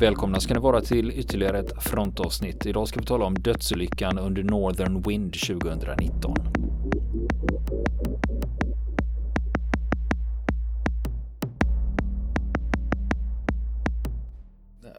[0.00, 2.66] Välkomna ska ni vara till ytterligare ett frontavsnitt.
[2.66, 6.34] Idag ska vi tala om dödsolyckan under Northern Wind 2019.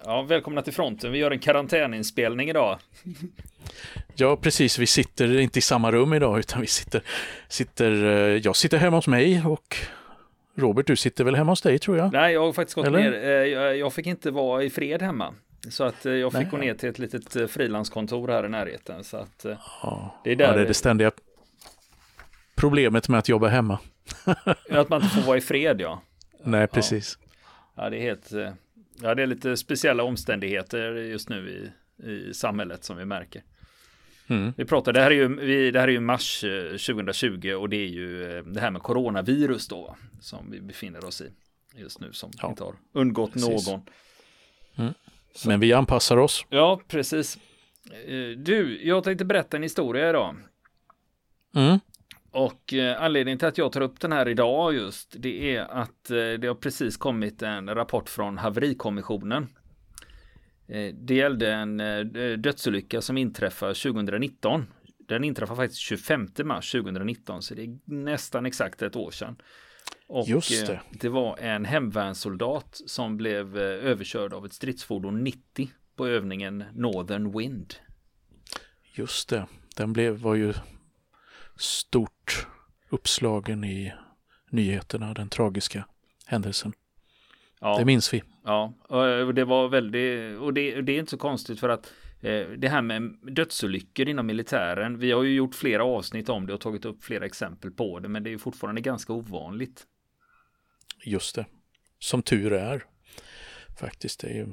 [0.06, 1.12] Ja, välkomna till fronten.
[1.12, 2.78] Vi gör en karantäninspelning idag.
[4.16, 4.80] Ja, precis.
[4.80, 7.02] Vi sitter inte i samma rum idag, utan vi sitter,
[7.48, 9.78] sitter eh, jag sitter hemma hos mig och
[10.62, 12.14] Robert, du sitter väl hemma hos dig tror jag?
[12.14, 13.00] Nej, jag har faktiskt gått Eller?
[13.00, 13.14] ner.
[13.14, 15.34] Eh, jag fick inte vara i fred hemma.
[15.70, 16.48] Så att eh, jag fick Nej.
[16.52, 19.04] gå ner till ett litet frilanskontor här i närheten.
[19.04, 19.46] Så att
[19.84, 20.46] ja, det är där.
[20.46, 21.12] Ja, det är det ständiga
[22.56, 23.80] problemet med att jobba hemma.
[24.70, 26.02] att man inte får vara i fred, ja.
[26.44, 27.18] Nej, precis.
[27.76, 28.32] Ja, ja det är helt
[29.04, 33.44] Ja, det är lite speciella omständigheter just nu i, i samhället som vi märker.
[34.32, 34.54] Mm.
[34.58, 37.70] Vi pratar, det här är ju, vi, det här är ju mars 2020 eh, och
[37.70, 41.32] det är ju eh, det här med coronavirus då som vi befinner oss i
[41.76, 42.50] just nu som ja.
[42.50, 43.68] inte har undgått precis.
[43.68, 43.82] någon.
[44.76, 44.94] Mm.
[45.46, 46.46] Men vi anpassar oss.
[46.50, 47.38] Ja, precis.
[48.06, 50.36] Eh, du, jag tänkte berätta en historia idag.
[51.56, 51.80] Mm.
[52.32, 56.06] Och anledningen till att jag tar upp den här idag just det är att
[56.40, 59.48] det har precis kommit en rapport från haverikommissionen.
[60.72, 61.78] Eh, det gällde en
[62.42, 64.66] dödsolycka som inträffade 2019.
[65.08, 69.36] Den inträffade faktiskt 25 mars 2019 så det är nästan exakt ett år sedan.
[70.08, 70.82] Och Just det.
[70.92, 77.76] det var en hemvärnssoldat som blev överkörd av ett stridsfordon 90 på övningen Northern Wind.
[78.94, 80.54] Just det, den blev, var ju
[81.58, 82.48] stort
[82.90, 83.94] uppslagen i
[84.50, 85.86] nyheterna, den tragiska
[86.26, 86.74] händelsen.
[87.60, 88.24] Ja, det minns vi.
[88.44, 92.48] Ja, och det var väldigt, och det, det är inte så konstigt för att eh,
[92.58, 96.62] det här med dödsolyckor inom militären, vi har ju gjort flera avsnitt om det och
[96.62, 99.86] tagit upp flera exempel på det, men det är fortfarande ganska ovanligt.
[101.06, 101.46] Just det,
[102.00, 102.84] som tur är.
[103.80, 104.48] Faktiskt, det är ju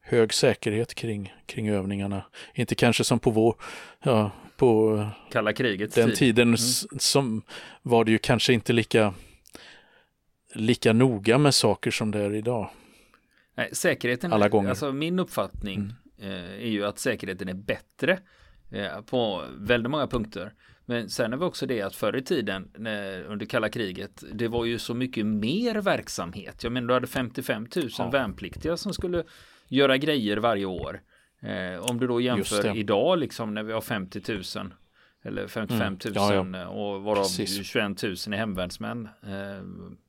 [0.00, 2.22] hög säkerhet kring, kring övningarna.
[2.54, 3.54] Inte kanske som på vår,
[4.02, 6.18] ja, på kalla kriget den tid.
[6.18, 6.56] tiden mm.
[6.98, 7.42] som
[7.82, 9.14] var det ju kanske inte lika
[10.54, 12.70] lika noga med saker som det är idag.
[13.54, 14.70] Nej, säkerheten, Alla gånger.
[14.70, 16.32] alltså min uppfattning mm.
[16.32, 18.18] eh, är ju att säkerheten är bättre
[18.70, 20.52] eh, på väldigt många punkter.
[20.84, 24.48] Men sen är vi också det att förr i tiden när, under kalla kriget, det
[24.48, 26.64] var ju så mycket mer verksamhet.
[26.64, 28.10] Jag menar, du hade 55 000 ja.
[28.10, 29.24] värnpliktiga som skulle
[29.68, 31.00] göra grejer varje år.
[31.40, 34.42] Eh, om du då jämför idag liksom när vi har 50 000
[35.22, 36.54] eller 55 000 mm.
[36.54, 36.68] ja, ja.
[36.68, 37.66] och varav Precis.
[37.66, 39.08] 21 000 är hemvärnsmän.
[39.22, 39.62] Eh,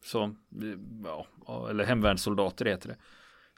[0.03, 0.35] så,
[1.45, 2.95] ja, eller hemvärnssoldater heter det.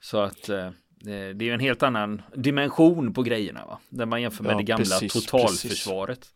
[0.04, 0.70] Så att eh,
[1.04, 3.80] det är ju en helt annan dimension på grejerna va?
[3.90, 6.20] Där man jämför med ja, det gamla precis, totalförsvaret.
[6.20, 6.34] Precis.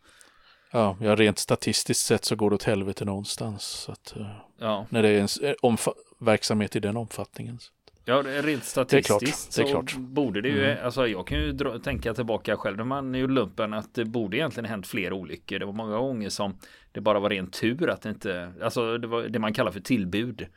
[0.72, 3.64] Ja, ja, rent statistiskt sett så går det åt helvete någonstans.
[3.64, 4.28] Så att, eh,
[4.60, 4.86] ja.
[4.90, 5.20] När det är
[5.64, 7.60] en eh, verksamhet i den omfattningen.
[8.06, 9.86] Ja, rent statistiskt det är klart.
[9.86, 10.86] Det är så borde det ju, mm.
[10.86, 14.38] alltså jag kan ju dra, tänka tillbaka själv när man gjorde lumpen att det borde
[14.38, 15.60] egentligen hänt fler olyckor.
[15.60, 16.60] Det var många gånger som
[16.92, 19.80] det bara var ren tur att det inte, alltså det var det man kallar för
[19.80, 20.48] tillbud.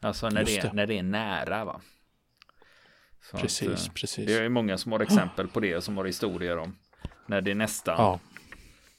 [0.00, 0.62] Alltså när, det.
[0.62, 0.72] det.
[0.72, 1.80] när det är nära va.
[3.30, 4.26] Så precis, att, eh, precis.
[4.26, 6.76] Det är många som har exempel på det som har historier om
[7.26, 8.20] när det nästan ja.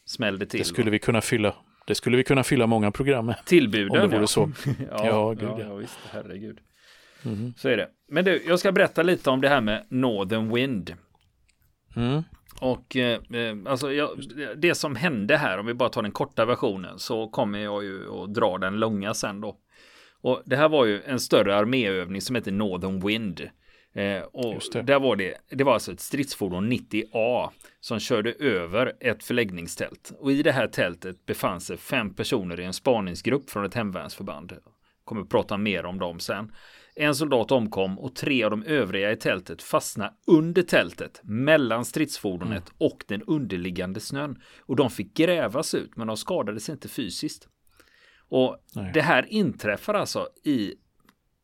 [0.06, 0.60] smällde till.
[0.60, 1.56] Det skulle vi kunna fylla
[1.88, 3.36] det skulle vi kunna fylla många program med.
[3.46, 3.92] Tillbuden.
[3.92, 4.28] Om det vore ja.
[4.28, 4.52] så.
[4.92, 5.60] ja, ja, gud, ja.
[5.60, 6.60] ja, visst, herregud.
[7.26, 7.54] Mm.
[7.58, 7.90] Så är det.
[8.10, 10.96] Men du, jag ska berätta lite om det här med Northern Wind.
[11.96, 12.24] Mm.
[12.62, 14.10] Och eh, eh, alltså jag,
[14.58, 18.12] det som hände här, om vi bara tar den korta versionen, så kommer jag ju
[18.12, 19.58] att dra den långa sen då.
[20.22, 23.50] Och det här var ju en större arméövning som heter Northern Wind.
[23.98, 27.50] Eh, och där var det, det var alltså ett stridsfordon 90A
[27.80, 30.14] som körde över ett förläggningstält.
[30.20, 34.54] Och i det här tältet befann sig fem personer i en spaningsgrupp från ett hemvärnsförband.
[35.04, 36.52] Kommer att prata mer om dem sen.
[36.96, 42.70] En soldat omkom och tre av de övriga i tältet fastnade under tältet mellan stridsfordonet
[42.70, 42.76] mm.
[42.78, 44.42] och den underliggande snön.
[44.60, 47.48] Och de fick grävas ut men de skadades inte fysiskt.
[48.30, 48.92] Och Nej.
[48.94, 50.74] det här inträffar alltså i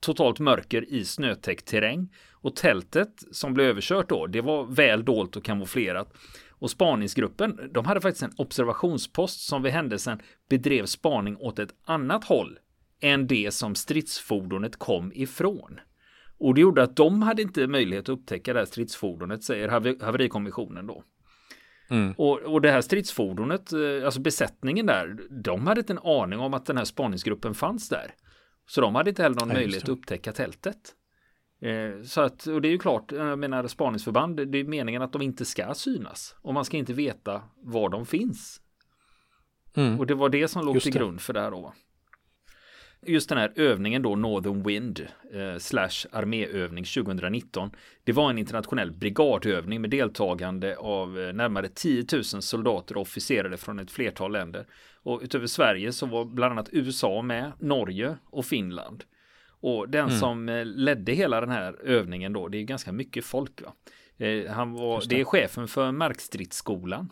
[0.03, 2.09] totalt mörker i snötäckt terräng.
[2.43, 6.13] Och tältet som blev överkört då, det var väl dolt och kamouflerat.
[6.49, 10.19] Och spaningsgruppen, de hade faktiskt en observationspost som vid händelsen
[10.49, 12.59] bedrev spaning åt ett annat håll
[13.01, 15.79] än det som stridsfordonet kom ifrån.
[16.37, 19.67] Och det gjorde att de hade inte möjlighet att upptäcka det här stridsfordonet, säger
[20.03, 21.03] haverikommissionen då.
[21.89, 22.13] Mm.
[22.17, 26.53] Och, och det här stridsfordonet, eh, alltså besättningen där, de hade inte en aning om
[26.53, 28.13] att den här spaningsgruppen fanns där.
[28.67, 30.95] Så de hade inte heller någon Nej, möjlighet att upptäcka tältet.
[31.63, 35.13] Eh, så att, och det är ju klart, jag menar spaningsförband, det är meningen att
[35.13, 36.35] de inte ska synas.
[36.41, 38.61] Och man ska inte veta var de finns.
[39.75, 39.99] Mm.
[39.99, 41.73] Och det var det som låg Just till grund för det här då.
[43.05, 47.71] Just den här övningen då, Northern Wind eh, slash arméövning 2019.
[48.03, 53.57] Det var en internationell brigadövning med deltagande av eh, närmare 10 000 soldater och officerare
[53.57, 54.65] från ett flertal länder.
[55.03, 59.03] Och utöver Sverige så var bland annat USA med, Norge och Finland.
[59.63, 60.19] Och den mm.
[60.19, 63.61] som eh, ledde hela den här övningen då, det är ganska mycket folk.
[63.61, 63.73] Va?
[64.25, 65.21] Eh, han var, det.
[65.21, 67.09] är chefen för markstridsskolan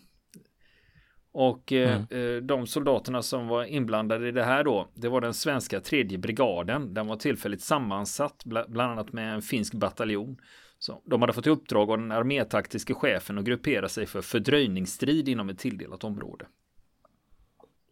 [1.33, 2.35] och eh, mm.
[2.35, 6.17] eh, de soldaterna som var inblandade i det här då, det var den svenska tredje
[6.17, 6.93] brigaden.
[6.93, 10.37] Den var tillfälligt sammansatt, bland annat med en finsk bataljon.
[10.79, 15.29] Så de hade fått i uppdrag av den armétaktiska chefen att gruppera sig för fördröjningsstrid
[15.29, 16.45] inom ett tilldelat område.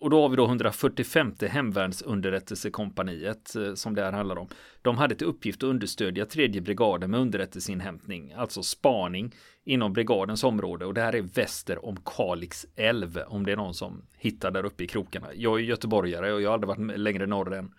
[0.01, 4.48] Och då har vi då 145 hemvärnsunderrättelsekompaniet eh, som det här handlar om.
[4.81, 10.86] De hade till uppgift att understödja tredje brigaden med underrättelseinhämtning, alltså spaning inom brigadens område
[10.86, 14.66] och det här är väster om Kalix älv om det är någon som hittar där
[14.66, 15.28] uppe i krokarna.
[15.34, 17.72] Jag är göteborgare och jag har aldrig varit längre norr än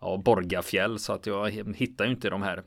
[0.00, 2.62] ja, Borgafjäll så att jag hittar ju inte de här.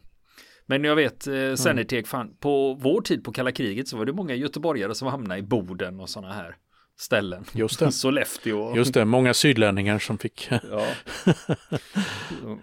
[0.65, 4.13] Men jag vet eh, Sennertek, fan, på vår tid på kalla kriget så var det
[4.13, 6.57] många göteborgare som hamnade i Boden och sådana här
[7.01, 7.45] ställen.
[7.53, 7.91] Just det.
[7.91, 8.75] Sollefteå.
[8.75, 10.87] Just det, många sydlänningar som fick ja.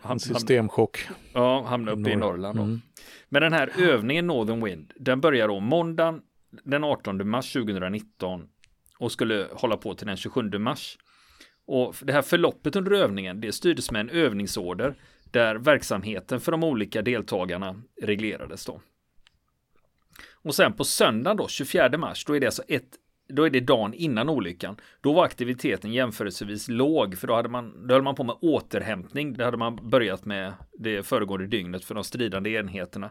[0.10, 1.08] en systemchock.
[1.32, 2.58] Ja, hamnade uppe i Norrland.
[2.58, 2.80] Mm.
[3.28, 6.20] Men den här övningen Northern Wind, den börjar då måndagen
[6.64, 8.48] den 18 mars 2019
[8.98, 10.98] och skulle hålla på till den 27 mars.
[11.66, 14.94] Och det här förloppet under övningen, det styrdes med en övningsorder
[15.30, 18.80] där verksamheten för de olika deltagarna reglerades då.
[20.42, 23.60] Och sen på söndagen då, 24 mars, då är det alltså ett då är det
[23.60, 24.76] dagen innan olyckan.
[25.00, 29.32] Då var aktiviteten jämförelsevis låg, för då hade man, då höll man på med återhämtning.
[29.32, 33.10] Det hade man börjat med det föregående dygnet för de stridande enheterna.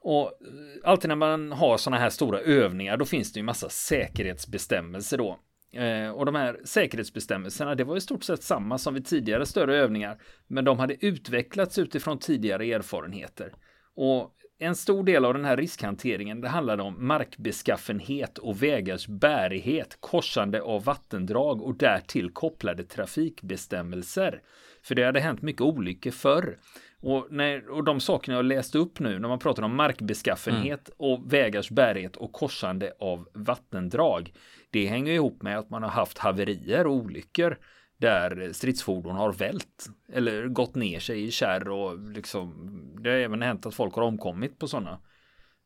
[0.00, 3.68] Och eh, alltid när man har sådana här stora övningar, då finns det ju massa
[3.68, 5.38] säkerhetsbestämmelser då.
[5.72, 9.76] Eh, och de här säkerhetsbestämmelserna, det var i stort sett samma som vid tidigare större
[9.76, 13.52] övningar, men de hade utvecklats utifrån tidigare erfarenheter.
[13.94, 19.96] Och en stor del av den här riskhanteringen det handlade om markbeskaffenhet och vägars bärighet,
[20.00, 24.42] korsande av vattendrag och därtill kopplade trafikbestämmelser.
[24.82, 26.56] För det hade hänt mycket olyckor förr.
[27.00, 30.96] Och, när, och de sakerna jag läste upp nu när man pratar om markbeskaffenhet mm.
[30.96, 34.32] och vägars bärighet och korsande av vattendrag.
[34.70, 37.58] Det hänger ihop med att man har haft haverier och olyckor
[38.02, 42.54] där stridsfordon har vält eller gått ner sig i kärr och liksom
[43.02, 44.98] det har även hänt att folk har omkommit på sådana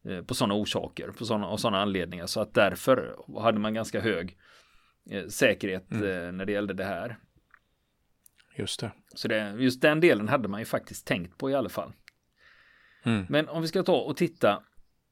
[0.04, 4.00] eh, på sådana orsaker på sådana och sådana anledningar så att därför hade man ganska
[4.00, 4.36] hög
[5.10, 6.26] eh, säkerhet mm.
[6.26, 7.18] Eh, när det gällde det här.
[8.56, 8.92] Just det.
[9.14, 11.92] Så det, just den delen hade man ju faktiskt tänkt på i alla fall.
[13.02, 13.26] Mm.
[13.28, 14.62] Men om vi ska ta och titta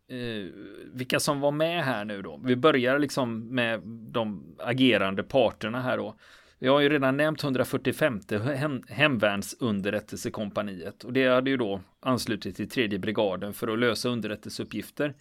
[0.08, 0.52] eh,
[0.92, 2.40] vilka som var med här nu då.
[2.44, 6.16] Vi börjar liksom med de agerande parterna här då.
[6.58, 8.20] Vi har ju redan nämnt 145
[8.56, 15.14] hem, hemvärnsunderrättelsekompaniet och det hade ju då anslutit till tredje brigaden för att lösa underrättelseuppgifter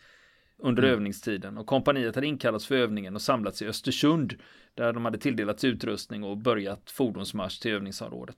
[0.57, 0.93] under mm.
[0.93, 4.35] övningstiden och kompaniet hade inkallats för övningen och samlats i Östersund
[4.75, 8.37] där de hade tilldelats utrustning och börjat fordonsmarsch till övningsområdet.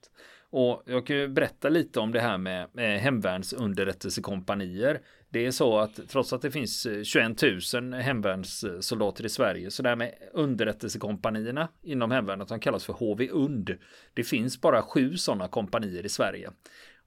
[0.58, 2.68] Och jag kan ju berätta lite om det här med,
[3.00, 5.02] hemvärnsunderrättelsekompanier.
[5.30, 7.42] Det är så att trots att det finns eh, 21
[7.74, 13.30] 000 hemvärnssoldater i Sverige så det här med underrättelsekompanierna inom hemvärnet de kallas för HV
[13.30, 13.78] Und.
[14.14, 16.50] Det finns bara sju sådana kompanier i Sverige.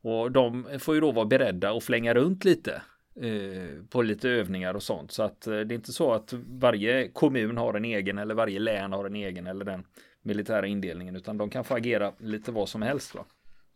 [0.03, 2.83] Och de får ju då vara beredda att flänga runt lite
[3.21, 5.13] eh, på lite övningar och sånt.
[5.13, 8.59] Så att eh, det är inte så att varje kommun har en egen eller varje
[8.59, 9.85] län har en egen eller den
[10.23, 13.15] militära indelningen utan de kan få agera lite vad som helst.
[13.15, 13.25] Va?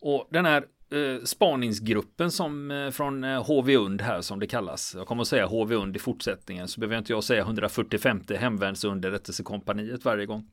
[0.02, 4.94] Och den här eh, spaningsgruppen som eh, från eh, HV Und här som det kallas.
[4.94, 10.04] Jag kommer att säga HV Und i fortsättningen så behöver inte jag säga 145 hemvärnsunderrättelsekompaniet
[10.04, 10.48] varje gång.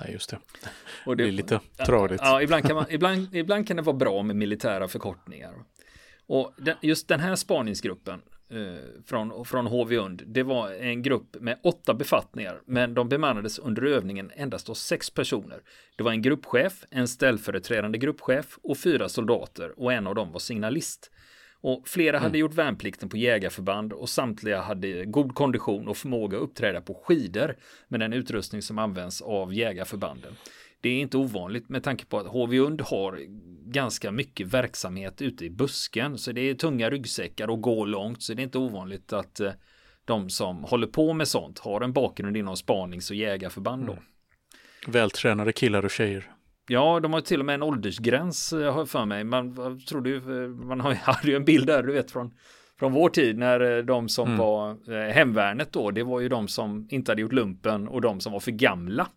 [0.00, 0.38] Nej, just det.
[1.06, 2.20] Och det, det är lite tradigt.
[2.24, 5.54] Ja, ibland, kan man, ibland, ibland kan det vara bra med militära förkortningar.
[6.26, 8.35] Och den, just den här spaningsgruppen eh,
[9.06, 13.82] från, från HV Und, det var en grupp med åtta befattningar, men de bemannades under
[13.82, 15.60] övningen endast av sex personer.
[15.96, 20.38] Det var en gruppchef, en ställföreträdande gruppchef och fyra soldater och en av dem var
[20.38, 21.10] signalist.
[21.60, 22.40] Och flera hade mm.
[22.40, 27.56] gjort värnplikten på jägarförband och samtliga hade god kondition och förmåga att uppträda på skidor
[27.88, 30.36] med den utrustning som används av jägarförbanden.
[30.80, 33.20] Det är inte ovanligt med tanke på att HV-UND har
[33.66, 36.18] ganska mycket verksamhet ute i busken.
[36.18, 38.22] Så det är tunga ryggsäckar och går långt.
[38.22, 39.52] Så det är inte ovanligt att eh,
[40.04, 43.86] de som håller på med sånt har en bakgrund inom spanings och jägarförband.
[43.86, 43.92] Då.
[43.92, 44.04] Mm.
[44.86, 46.30] Vältränade killar och tjejer.
[46.68, 49.24] Ja, de har till och med en åldersgräns eh, har jag för mig.
[49.24, 52.34] Man trodde ju, eh, man hade ju en bild där, du vet från
[52.78, 54.38] från vår tid när de som mm.
[54.38, 58.32] var hemvärnet då, det var ju de som inte hade gjort lumpen och de som
[58.32, 59.08] var för gamla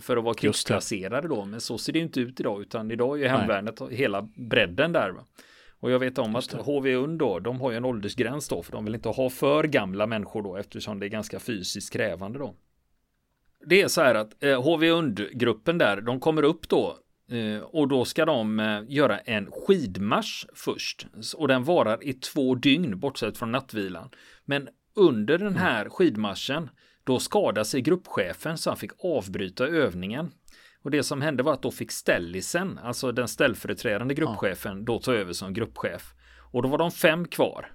[0.00, 1.44] för att vara krigsplacerade då.
[1.44, 3.94] Men så ser det inte ut idag, utan idag är ju hemvärnet Nej.
[3.94, 5.10] hela bredden där.
[5.10, 5.24] Va?
[5.84, 8.84] Och jag vet om att HVUN då, de har ju en åldersgräns då, för de
[8.84, 12.54] vill inte ha för gamla människor då, eftersom det är ganska fysiskt krävande då.
[13.66, 16.98] Det är så här att eh, HVUnd-gruppen där, de kommer upp då
[17.30, 21.06] eh, och då ska de eh, göra en skidmarsch först.
[21.36, 24.10] Och den varar i två dygn, bortsett från nattvilan.
[24.44, 26.70] Men under den här skidmarschen,
[27.04, 30.30] då skadade sig gruppchefen så han fick avbryta övningen.
[30.82, 35.14] Och det som hände var att då fick ställisen, alltså den ställföreträdande gruppchefen, då ta
[35.14, 36.14] över som gruppchef.
[36.52, 37.72] Och då var de fem kvar.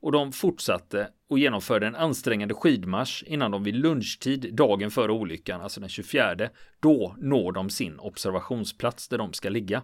[0.00, 5.60] Och de fortsatte och genomförde en ansträngande skidmarsch innan de vid lunchtid dagen före olyckan,
[5.60, 6.48] alltså den 24,
[6.80, 9.82] då når de sin observationsplats där de ska ligga.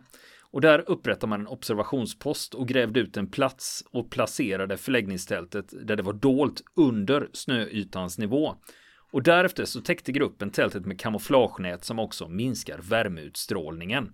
[0.50, 5.96] Och där upprättar man en observationspost och grävde ut en plats och placerade förläggningstältet där
[5.96, 8.54] det var dolt under snöytans nivå.
[9.12, 14.12] Och därefter så täckte gruppen tältet med kamouflagenät som också minskar värmeutstrålningen.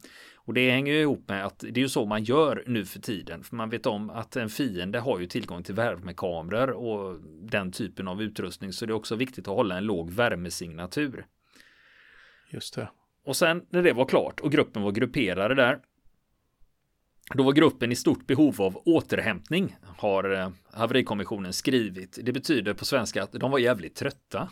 [0.50, 3.00] Och det hänger ju ihop med att det är ju så man gör nu för
[3.00, 3.44] tiden.
[3.44, 8.08] För man vet om att en fiende har ju tillgång till värmekameror och den typen
[8.08, 8.72] av utrustning.
[8.72, 11.26] Så det är också viktigt att hålla en låg värmesignatur.
[12.48, 12.88] Just det.
[13.24, 15.78] Och sen när det var klart och gruppen var grupperade där
[17.34, 22.18] då var gruppen i stort behov av återhämtning, har eh, haverikommissionen skrivit.
[22.22, 24.48] Det betyder på svenska att de var jävligt trötta.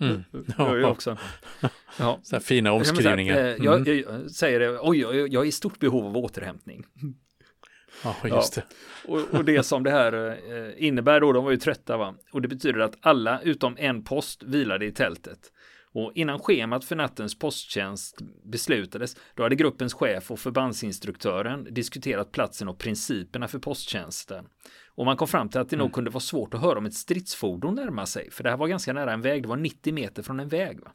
[0.00, 0.24] Mm.
[0.58, 0.76] Ja.
[0.78, 1.16] jag också.
[1.98, 2.20] Ja.
[2.22, 3.36] Så fina omskrivningar.
[3.36, 3.64] Eh, mm.
[3.64, 6.84] Jag, jag, säger det, oj, jag, jag är i stort behov av återhämtning.
[8.04, 8.62] Ja, just det.
[9.08, 9.14] Ja.
[9.14, 12.14] Och, och, det som det här eh, innebär då, de var ju trötta va.
[12.32, 15.52] Och det betyder att alla utom en post vilade i tältet.
[15.92, 22.68] Och innan schemat för nattens posttjänst beslutades, då hade gruppens chef och förbandsinstruktören diskuterat platsen
[22.68, 24.44] och principerna för posttjänsten.
[24.86, 25.84] Och man kom fram till att det mm.
[25.84, 28.68] nog kunde vara svårt att höra om ett stridsfordon närmar sig, för det här var
[28.68, 30.80] ganska nära en väg, det var 90 meter från en väg.
[30.80, 30.92] Va?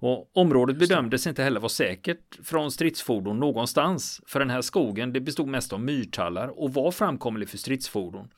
[0.00, 5.20] Och området bedömdes inte heller vara säkert från stridsfordon någonstans, för den här skogen det
[5.20, 8.28] bestod mest av myrtallar och var framkomlig för stridsfordon.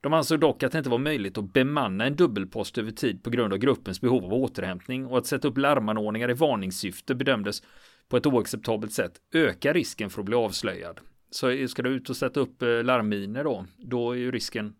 [0.00, 3.30] De ansåg dock att det inte var möjligt att bemanna en dubbelpost över tid på
[3.30, 7.62] grund av gruppens behov av återhämtning och att sätta upp larmanordningar i varningssyfte bedömdes
[8.08, 11.00] på ett oacceptabelt sätt öka risken för att bli avslöjad.
[11.30, 14.74] Så ska du ut och sätta upp eh, larmminer då, då är ju risken,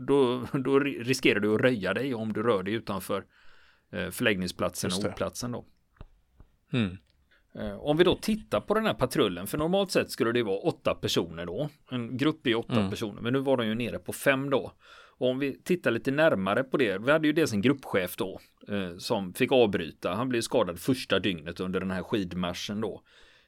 [0.00, 3.24] då, då riskerar du att röja dig om du rör dig utanför
[3.92, 5.64] eh, förläggningsplatsen och platsen då.
[6.72, 6.96] Mm.
[7.58, 10.58] Eh, om vi då tittar på den här patrullen, för normalt sett skulle det vara
[10.58, 11.68] åtta personer då.
[11.90, 12.90] En grupp i åtta mm.
[12.90, 14.72] personer, men nu var de ju nere på fem då.
[15.18, 18.40] Och om vi tittar lite närmare på det, vi hade ju dels en gruppchef då
[18.68, 20.14] eh, som fick avbryta.
[20.14, 23.02] Han blev skadad första dygnet under den här skidmarschen då.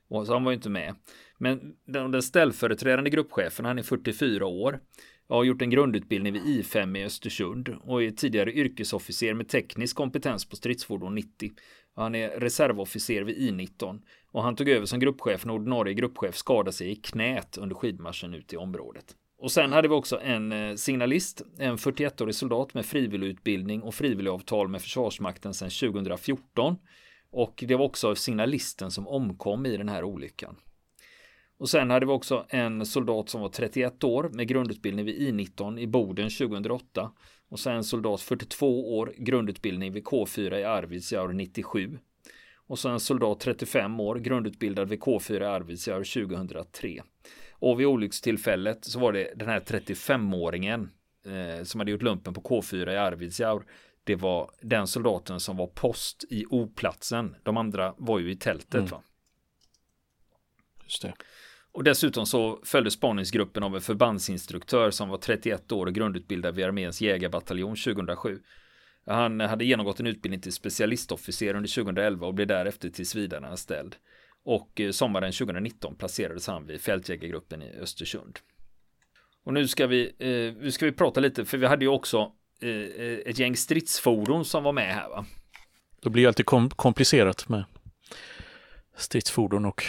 [0.08, 0.94] Och så han var ju inte med.
[1.38, 4.80] Men den, den ställföreträdande gruppchefen, han är 44 år.
[5.28, 9.96] Jag har gjort en grundutbildning vid I5 i Östersund och är tidigare yrkesofficer med teknisk
[9.96, 11.50] kompetens på stridsfordon 90.
[11.96, 14.00] Han är reservofficer vid I19
[14.32, 18.34] och han tog över som gruppchef när ordinarie gruppchef skadade sig i knät under skidmarschen
[18.34, 19.16] ut i området.
[19.38, 24.68] Och sen hade vi också en eh, signalist, en 41-årig soldat med frivilligutbildning och frivilligavtal
[24.68, 26.76] med Försvarsmakten sedan 2014.
[27.32, 30.56] Och det var också signalisten som omkom i den här olyckan.
[31.58, 35.78] Och sen hade vi också en soldat som var 31 år med grundutbildning vid I19
[35.78, 37.10] i Boden 2008
[37.50, 41.98] och sen soldat 42 år, grundutbildning vid K4 i Arvidsjaur 97.
[42.56, 47.02] Och sen soldat 35 år, grundutbildad vid K4 i Arvidsjaur 2003.
[47.52, 50.88] Och vid olyckstillfället så var det den här 35-åringen
[51.26, 53.66] eh, som hade gjort lumpen på K4 i Arvidsjaur.
[54.04, 57.36] Det var den soldaten som var post i O-platsen.
[57.42, 58.74] De andra var ju i tältet.
[58.74, 58.86] Mm.
[58.86, 59.02] Va?
[60.82, 61.14] Just det.
[61.72, 66.64] Och dessutom så följde spaningsgruppen av en förbandsinstruktör som var 31 år och grundutbildad vid
[66.64, 68.38] arméns jägarbataljon 2007.
[69.06, 73.96] Han hade genomgått en utbildning till specialistofficer under 2011 och blev därefter tills vidare anställd.
[74.44, 78.38] Och eh, sommaren 2019 placerades han vid fältjägargruppen i Östersund.
[79.44, 82.32] Och nu ska vi, eh, nu ska vi prata lite, för vi hade ju också
[82.62, 85.26] eh, eh ett gäng stridsfordon som var med här va?
[86.00, 87.64] Då blir det alltid kom komplicerat med
[88.96, 89.84] stridsfordon och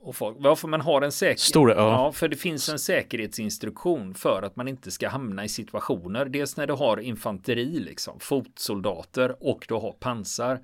[0.00, 1.40] och folk, varför man har en säker...
[1.40, 1.90] Stora, ja.
[1.90, 2.12] ja.
[2.12, 6.24] För det finns en säkerhetsinstruktion för att man inte ska hamna i situationer.
[6.24, 10.60] Dels när du har infanteri, liksom, fotsoldater och du har pansar.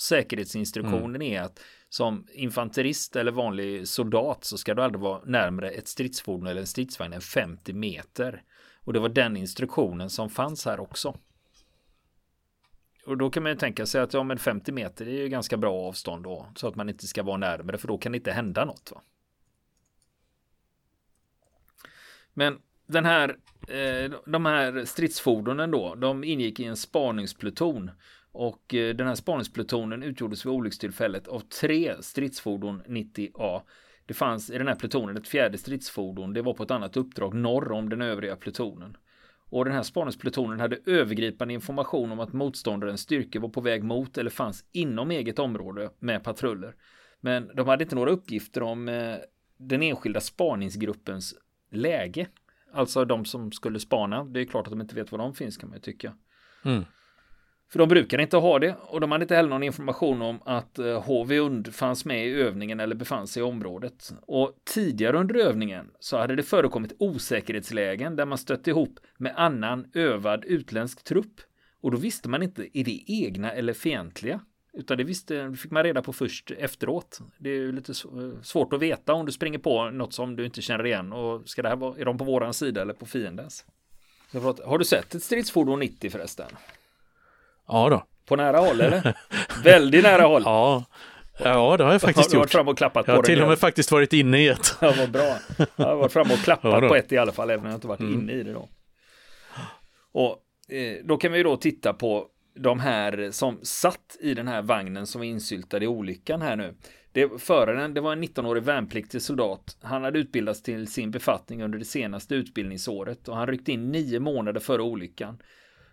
[0.00, 1.32] Säkerhetsinstruktionen mm.
[1.32, 6.46] är att som infanterist eller vanlig soldat så ska du aldrig vara närmare ett stridsfordon
[6.46, 8.42] eller en stridsvagn än 50 meter.
[8.84, 11.16] Och det var den instruktionen som fanns här också.
[13.06, 15.56] Och då kan man ju tänka sig att ja, men 50 meter är ju ganska
[15.56, 16.46] bra avstånd då.
[16.56, 18.92] Så att man inte ska vara närmare för då kan det inte hända något.
[18.94, 19.02] Va?
[22.34, 23.28] Men den här,
[23.68, 27.90] eh, de här stridsfordonen då, de ingick i en spaningspluton.
[28.32, 33.62] Och eh, den här spaningsplutonen utgjordes vid olyckstillfället av tre stridsfordon 90A.
[34.06, 36.32] Det fanns i den här plutonen ett fjärde stridsfordon.
[36.32, 38.96] Det var på ett annat uppdrag norr om den övriga plutonen.
[39.52, 44.18] Och den här spaningsplutonen hade övergripande information om att motståndarens styrkor var på väg mot
[44.18, 46.74] eller fanns inom eget område med patruller.
[47.20, 49.14] Men de hade inte några uppgifter om eh,
[49.56, 51.34] den enskilda spaningsgruppens
[51.70, 52.26] läge.
[52.72, 54.24] Alltså de som skulle spana.
[54.24, 56.14] Det är klart att de inte vet var de finns kan man ju tycka.
[56.64, 56.84] Mm.
[57.72, 60.78] För de brukar inte ha det och de hade inte heller någon information om att
[60.78, 64.12] eh, HV Und fanns med i övningen eller befann sig i området.
[64.26, 69.86] Och tidigare under övningen så hade det förekommit osäkerhetslägen där man stött ihop med annan
[69.94, 71.40] övad utländsk trupp.
[71.80, 74.40] Och då visste man inte, är det egna eller fientliga?
[74.72, 77.20] Utan det visste, fick man reda på först efteråt.
[77.38, 80.44] Det är ju lite eh, svårt att veta om du springer på något som du
[80.44, 81.12] inte känner igen.
[81.12, 83.64] Och ska det här vara, är de på våran sida eller på fiendens?
[84.64, 86.46] Har du sett ett stridsfordon 90 förresten?
[87.72, 88.02] Ja då.
[88.28, 89.16] På nära håll eller?
[89.64, 90.42] Väldigt nära håll.
[90.46, 90.84] Ja.
[91.38, 92.50] Ja, det har jag faktiskt har gjort.
[92.50, 94.76] fram och klappat jag har till och med faktiskt varit inne i ett.
[94.80, 95.36] Ja, vad bra.
[95.76, 97.76] Jag har varit fram och klappat ja, på ett i alla fall, även om jag
[97.76, 98.14] inte varit mm.
[98.14, 98.68] inne i det då.
[100.12, 100.38] Och
[100.74, 105.06] eh, då kan vi då titta på de här som satt i den här vagnen
[105.06, 106.74] som var insyltad i olyckan här nu.
[107.12, 109.76] Det, föraren, det var en 19-årig värnpliktig soldat.
[109.82, 114.20] Han hade utbildats till sin befattning under det senaste utbildningsåret och han ryckte in nio
[114.20, 115.38] månader före olyckan.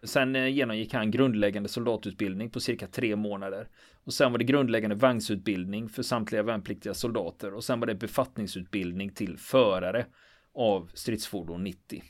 [0.03, 3.68] Sen eh, genomgick han grundläggande soldatutbildning på cirka tre månader.
[4.03, 9.10] Och sen var det grundläggande vagnsutbildning för samtliga värnpliktiga soldater och sen var det befattningsutbildning
[9.10, 10.06] till förare
[10.53, 12.03] av stridsfordon 90.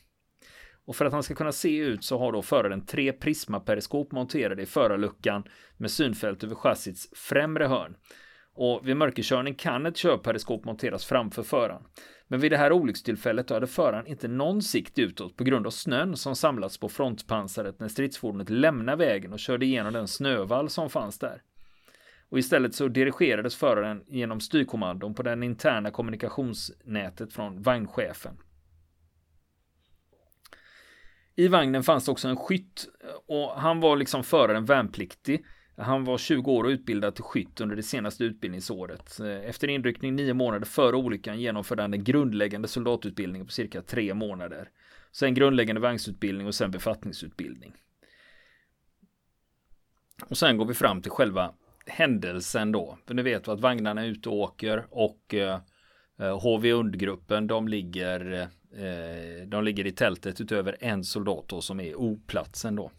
[0.86, 4.62] Och för att han ska kunna se ut så har då föraren tre prismaperiskop monterade
[4.62, 5.44] i förarluckan
[5.78, 7.96] med synfält över chassits främre hörn.
[8.54, 11.84] Och vid mörkerkörning kan ett körperiskop monteras framför föraren.
[12.32, 16.18] Men vid det här olyckstillfället hade föraren inte någon sikt utåt på grund av snön
[16.18, 21.20] som samlats på frontpansaret när stridsfordonet lämnade vägen och körde igenom den snövall som fanns
[21.20, 21.42] där.
[22.30, 28.38] Och istället så dirigerades föraren genom styrkommandon på den interna kommunikationsnätet från vagnchefen.
[31.36, 35.46] I vagnen fanns också en skytt eh, och han var liksom föraren värnpliktig
[35.80, 39.20] han var 20 år och utbildad till skytt under det senaste utbildningsåret.
[39.20, 44.14] Eh, efter inryckning nio månader före olyckan genomförde han den grundläggande soldatutbildningen på cirka tre
[44.14, 44.70] månader.
[45.12, 47.74] Sen grundläggande vagnsutbildning och sen befattningsutbildning.
[50.30, 51.54] Och sen går vi fram till själva
[51.86, 52.98] händelsen då.
[53.08, 55.60] För nu vet vi att vagnarna är ute och åker och eh,
[56.20, 58.48] eh, HV Undgruppen de ligger,
[59.46, 62.92] de ligger i tältet utöver en soldat då, som är oplatsen då.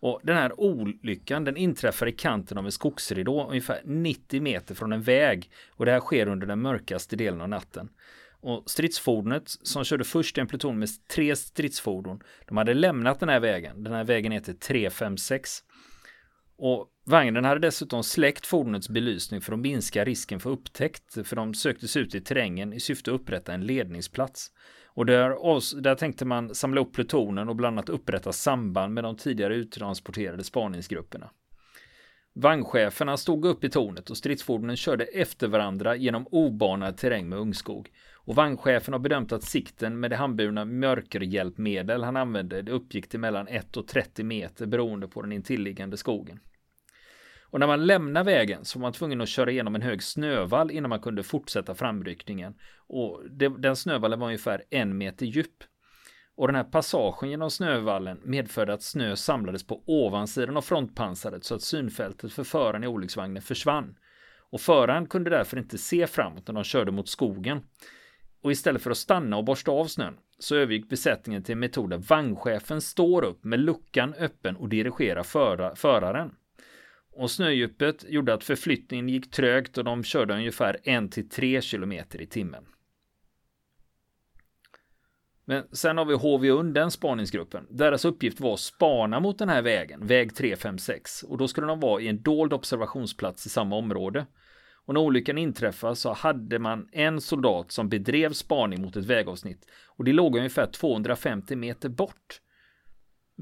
[0.00, 4.92] Och den här olyckan den inträffar i kanten av en skogsridå ungefär 90 meter från
[4.92, 7.88] en väg och det här sker under den mörkaste delen av natten.
[8.42, 13.40] Och stridsfordonet som körde först en pluton med tre stridsfordon, de hade lämnat den här
[13.40, 13.84] vägen.
[13.84, 15.58] Den här vägen heter 356.
[16.56, 21.54] Och vagnen hade dessutom släckt fordonets belysning för att minska risken för upptäckt, för de
[21.54, 24.50] sökte sig ut i terrängen i syfte att upprätta en ledningsplats.
[24.94, 29.16] Och där, där tänkte man samla upp plutonen och bland annat upprätta samband med de
[29.16, 31.30] tidigare uttransporterade spaningsgrupperna.
[32.32, 37.88] Vagncheferna stod upp i tornet och stridsfordonen körde efter varandra genom obanad terräng med ungskog.
[38.14, 43.20] Och vagnchefen har bedömt att sikten med det handburna mörkerhjälpmedel han använde det uppgick till
[43.20, 46.40] mellan 1 och 30 meter beroende på den intilliggande skogen.
[47.50, 50.70] Och när man lämnar vägen så var man tvungen att köra igenom en hög snövall
[50.70, 52.54] innan man kunde fortsätta framryckningen.
[52.86, 55.64] Och det, den snövallen var ungefär en meter djup.
[56.36, 61.54] Och den här passagen genom snövallen medförde att snö samlades på ovansidan av frontpansaret så
[61.54, 63.96] att synfältet för föraren i olycksvagnen försvann.
[64.50, 67.62] Och föraren kunde därför inte se framåt när de körde mot skogen.
[68.42, 71.90] Och istället för att stanna och borsta av snön så övergick besättningen till en metod
[71.90, 76.34] där vagnchefen står upp med luckan öppen och dirigerar föra, föraren.
[77.20, 82.64] Och snödjupet gjorde att förflyttningen gick trögt och de körde ungefär 1-3 km i timmen.
[85.44, 87.66] Men sen har vi HVUN, den spaningsgruppen.
[87.70, 91.22] Deras uppgift var att spana mot den här vägen, väg 356.
[91.22, 94.26] Och då skulle de vara i en dold observationsplats i samma område.
[94.84, 99.66] Och när olyckan inträffade så hade man en soldat som bedrev spaning mot ett vägavsnitt.
[99.86, 102.40] Och det låg ungefär 250 meter bort.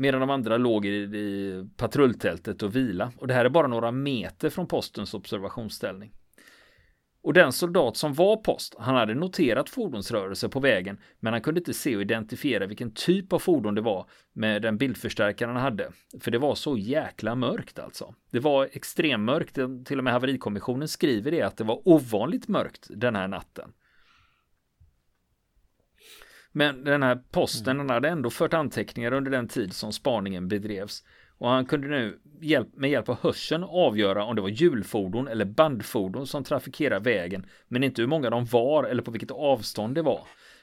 [0.01, 3.13] Medan de andra låg i, i patrulltältet och vila.
[3.17, 6.13] Och det här är bara några meter från postens observationsställning.
[7.23, 11.61] Och den soldat som var post, han hade noterat fordonsrörelse på vägen, men han kunde
[11.61, 15.91] inte se och identifiera vilken typ av fordon det var med den bildförstärkaren han hade.
[16.21, 18.15] För det var så jäkla mörkt alltså.
[18.31, 23.17] Det var extremmörkt, till och med haverikommissionen skriver det att det var ovanligt mörkt den
[23.17, 23.73] här natten.
[26.59, 27.87] Men den här posten mm.
[27.87, 31.05] den hade ändå fört anteckningar under den tid som spaningen bedrevs.
[31.39, 35.45] Och han kunde nu hjälp, med hjälp av hörseln avgöra om det var hjulfordon eller
[35.45, 40.03] bandfordon som trafikerade vägen, men inte hur många de var eller på vilket avstånd det
[40.03, 40.21] var.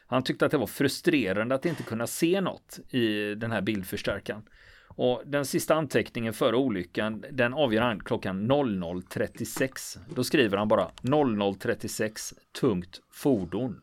[0.08, 4.41] Han tyckte att det var frustrerande att inte kunna se något i den här bildförstärkaren.
[4.88, 9.97] Och den sista anteckningen före olyckan, den avgör han klockan 00.36.
[10.15, 13.81] Då skriver han bara 00.36 tungt fordon.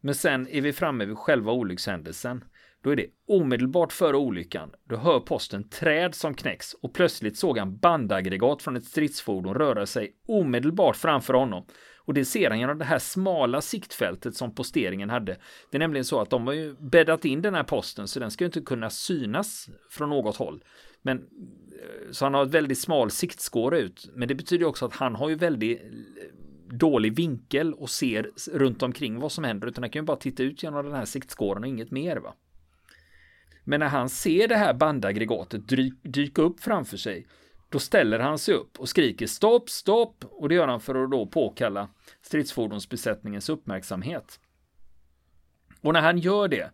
[0.00, 2.44] Men sen är vi framme vid själva olyckshändelsen.
[2.82, 4.70] Då är det omedelbart före olyckan.
[4.84, 9.86] Då hör posten träd som knäcks och plötsligt såg han bandaggregat från ett stridsfordon röra
[9.86, 11.66] sig omedelbart framför honom.
[11.98, 15.36] Och det ser han genom det här smala siktfältet som posteringen hade.
[15.70, 18.30] Det är nämligen så att de har ju bäddat in den här posten så den
[18.30, 20.64] ska ju inte kunna synas från något håll.
[21.02, 24.10] Men eh, så han har ett väldigt smal siktskåra ut.
[24.14, 25.88] Men det betyder också att han har ju väldigt eh,
[26.70, 30.42] dålig vinkel och ser runt omkring vad som händer utan han kan ju bara titta
[30.42, 32.34] ut genom den här siktskåren och inget mer va.
[33.64, 35.62] Men när han ser det här bandaggregatet
[36.02, 37.26] dyka upp framför sig
[37.68, 41.10] då ställer han sig upp och skriker stopp, stopp och det gör han för att
[41.10, 41.88] då påkalla
[42.22, 44.40] stridsfordonsbesättningens uppmärksamhet.
[45.80, 46.70] Och när han gör det,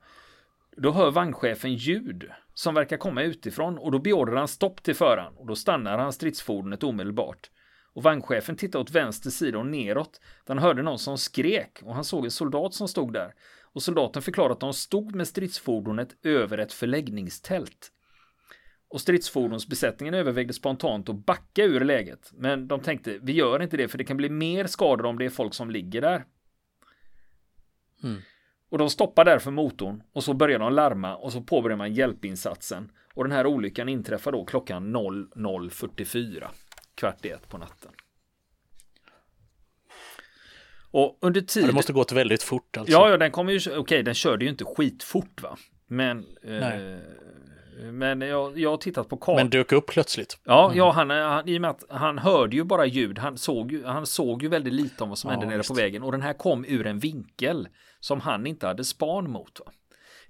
[0.77, 5.37] då hör vagnchefen ljud som verkar komma utifrån och då beordrar han stopp till föraren
[5.37, 7.51] och då stannar han stridsfordonet omedelbart.
[7.97, 10.21] Och vagnchefen tittar åt vänster sida och neråt.
[10.45, 13.35] Där han hörde någon som skrek och han såg en soldat som stod där.
[13.63, 17.93] Och soldaten förklarade att de stod med stridsfordonet över ett förläggningstält.
[18.89, 22.33] Och stridsfordonsbesättningen övervägde spontant att backa ur läget.
[22.35, 25.25] Men de tänkte, vi gör inte det för det kan bli mer skador om det
[25.25, 26.25] är folk som ligger där.
[28.03, 28.21] Mm.
[28.71, 32.91] Och de stoppar därför motorn och så börjar de larma och så påbörjar man hjälpinsatsen.
[33.15, 36.49] Och den här olyckan inträffar då klockan 00.44
[36.97, 37.93] kvart i ett på natten.
[40.91, 41.69] Och under tiden...
[41.69, 42.93] det måste gått väldigt fort alltså.
[42.93, 43.59] Ja, ja, den kommer ju...
[43.59, 45.57] Okej, okay, den körde ju inte skitfort va.
[45.87, 46.27] Men...
[46.43, 46.99] Eh,
[47.93, 49.37] men jag, jag har tittat på kartan.
[49.37, 50.39] Men dök upp plötsligt.
[50.45, 50.79] Ja, mm.
[50.79, 53.19] ja han, han, i och med att han hörde ju bara ljud.
[53.19, 55.75] Han såg ju, han såg ju väldigt lite om vad som ja, hände nere på
[55.75, 56.03] vägen.
[56.03, 57.69] Och den här kom ur en vinkel
[58.01, 59.61] som han inte hade span mot.
[59.61, 59.73] Va?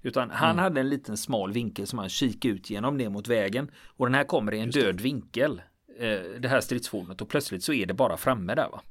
[0.01, 0.63] Utan han mm.
[0.63, 3.71] hade en liten smal vinkel som han kikade ut genom ner mot vägen.
[3.85, 5.61] Och den här kommer i en död vinkel.
[5.99, 8.81] Eh, det här stridsfordonet och plötsligt så är det bara framme där va.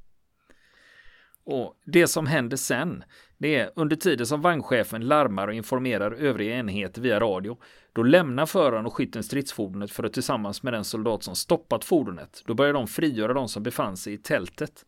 [1.44, 3.04] Och det som händer sen,
[3.38, 7.58] det är under tiden som vagnchefen larmar och informerar övriga enheter via radio,
[7.92, 12.42] då lämnar föraren och skytten stridsfordonet för att tillsammans med den soldat som stoppat fordonet,
[12.46, 14.84] då börjar de frigöra de som befann sig i tältet.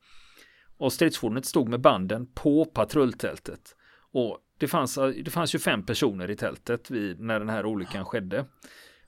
[0.78, 3.76] Och stridsfordonet stod med banden på patrulltältet.
[4.12, 8.04] Och det fanns, det fanns ju fem personer i tältet vid, när den här olyckan
[8.04, 8.44] skedde.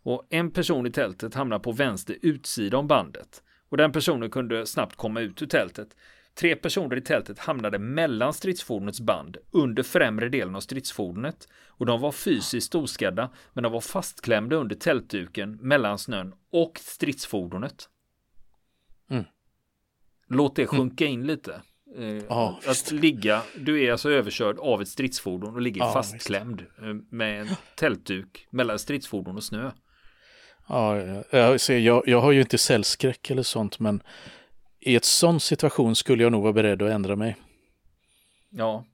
[0.03, 3.43] Och en person i tältet hamnar på vänster utsida om bandet.
[3.69, 5.97] Och den personen kunde snabbt komma ut ur tältet.
[6.35, 12.01] Tre personer i tältet hamnade mellan stridsfordonets band under främre delen av stridsfordonet och de
[12.01, 17.89] var fysiskt oskadda men de var fastklämda under tältduken mellan snön och stridsfordonet.
[19.11, 19.25] Mm.
[20.29, 21.63] Låt det sjunka in lite.
[21.97, 26.61] Eh, ja, att ligga, du är alltså överkörd av ett stridsfordon och ligger ja, fastklämd
[26.61, 26.83] visst.
[26.83, 29.71] Eh, med en tältduk mellan stridsfordon och snö.
[30.71, 34.03] Ja, jag, jag, jag har ju inte cellskräck eller sånt, men
[34.81, 37.37] i ett sån situation skulle jag nog vara beredd att ändra mig.
[38.51, 38.87] Ja.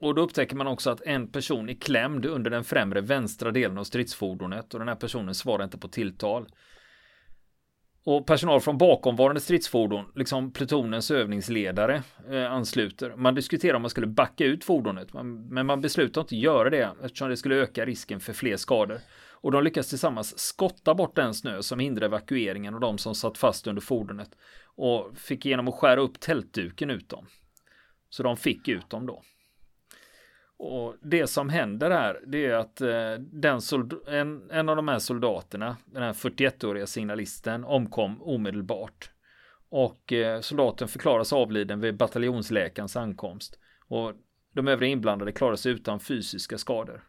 [0.00, 3.78] Och då upptäcker man också att en person är klämd under den främre vänstra delen
[3.78, 6.46] av stridsfordonet och den här personen svarar inte på tilltal.
[8.04, 13.16] Och personal från bakomvarande stridsfordon, liksom plutonens övningsledare, eh, ansluter.
[13.16, 15.08] Man diskuterar om man skulle backa ut fordonet,
[15.50, 19.00] men man beslutar inte göra det eftersom det skulle öka risken för fler skador
[19.40, 23.38] och de lyckas tillsammans skotta bort den snö som hindrar evakueringen och de som satt
[23.38, 24.30] fast under fordonet
[24.64, 27.26] och fick genom att skära upp tältduken ut dem.
[28.10, 29.22] Så de fick ut dem då.
[30.58, 33.60] Och det som händer här, det är att eh, den
[34.08, 39.10] en, en av de här soldaterna, den här 41-åriga signalisten, omkom omedelbart.
[39.68, 43.58] Och eh, soldaten förklaras avliden vid bataljonsläkarens ankomst.
[43.88, 44.12] Och
[44.52, 47.04] de övriga inblandade klarar sig utan fysiska skador.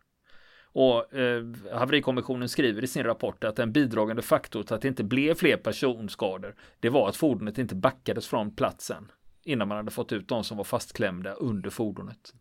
[0.79, 5.03] Och eh, haverikommissionen skriver i sin rapport att en bidragande faktor till att det inte
[5.03, 9.11] blev fler personskador, det var att fordonet inte backades från platsen
[9.43, 12.33] innan man hade fått ut de som var fastklämda under fordonet.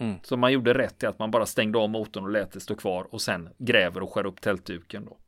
[0.00, 0.16] Mm.
[0.22, 2.74] Så man gjorde rätt i att man bara stängde av motorn och lät det stå
[2.74, 5.18] kvar och sen gräver och skär upp tältduken då.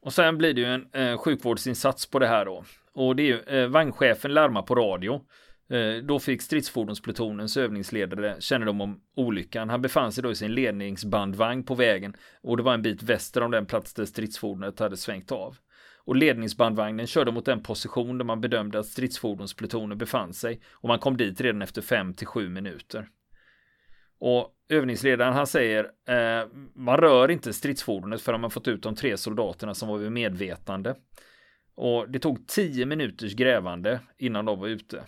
[0.00, 2.64] Och sen blir det ju en eh, sjukvårdsinsats på det här då.
[2.92, 5.20] Och det är ju eh, vagnchefen larmar på radio
[5.68, 9.70] Eh, då fick stridsfordonsplutonens övningsledare kännedom om olyckan.
[9.70, 13.42] Han befann sig då i sin ledningsbandvagn på vägen och det var en bit väster
[13.42, 15.56] om den plats där stridsfordonet hade svängt av.
[16.06, 20.98] Och ledningsbandvagnen körde mot den position där man bedömde att stridsfordonsplutonen befann sig och man
[20.98, 23.08] kom dit redan efter 5 till 7 minuter.
[24.18, 29.16] Och övningsledaren han säger eh, man rör inte stridsfordonet förrän man fått ut de tre
[29.16, 30.94] soldaterna som var vid medvetande.
[31.74, 35.04] Och det tog tio minuters grävande innan de var ute.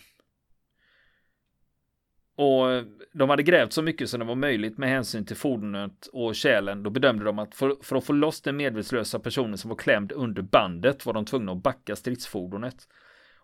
[2.37, 6.35] Och de hade grävt så mycket som det var möjligt med hänsyn till fordonet och
[6.35, 6.83] kärlen.
[6.83, 10.13] Då bedömde de att för, för, att få loss den medvetslösa personen som var klämd
[10.13, 12.77] under bandet var de tvungna att backa stridsfordonet.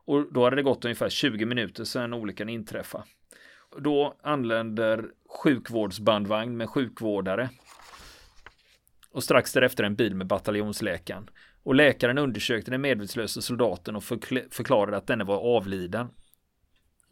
[0.05, 3.05] Och då hade det gått ungefär 20 minuter sedan olyckan inträffade.
[3.79, 5.05] Då anländer
[5.43, 7.51] sjukvårdsbandvagn med sjukvårdare.
[9.11, 11.31] Och strax därefter en bil med bataljonsläkaren.
[11.63, 16.09] Och läkaren undersökte den medvetslösa soldaten och förklarade att denne var avliden.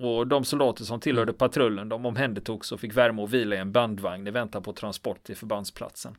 [0.03, 3.73] Och de soldater som tillhörde patrullen de omhändertogs och fick värme och vila i en
[3.73, 6.17] bandvagn i väntan på transport till förbandsplatsen.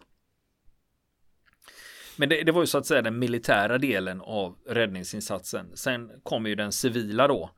[2.18, 5.66] Men det, det, var ju så att säga den militära delen av räddningsinsatsen.
[5.74, 7.50] Sen kommer ju den civila då.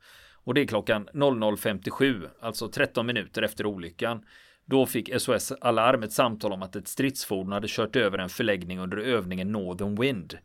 [0.44, 4.24] Och det är klockan 00.57, alltså 13 minuter efter olyckan.
[4.64, 8.78] Då fick SOS Alarm ett samtal om att ett stridsfordon hade kört över en förläggning
[8.78, 10.38] under övningen Northern Wind.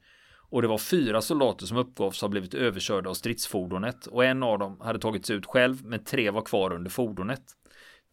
[0.49, 4.59] Och det var fyra soldater som uppgavs ha blivit överkörda av stridsfordonet och en av
[4.59, 7.41] dem hade tagits ut själv men tre var kvar under fordonet.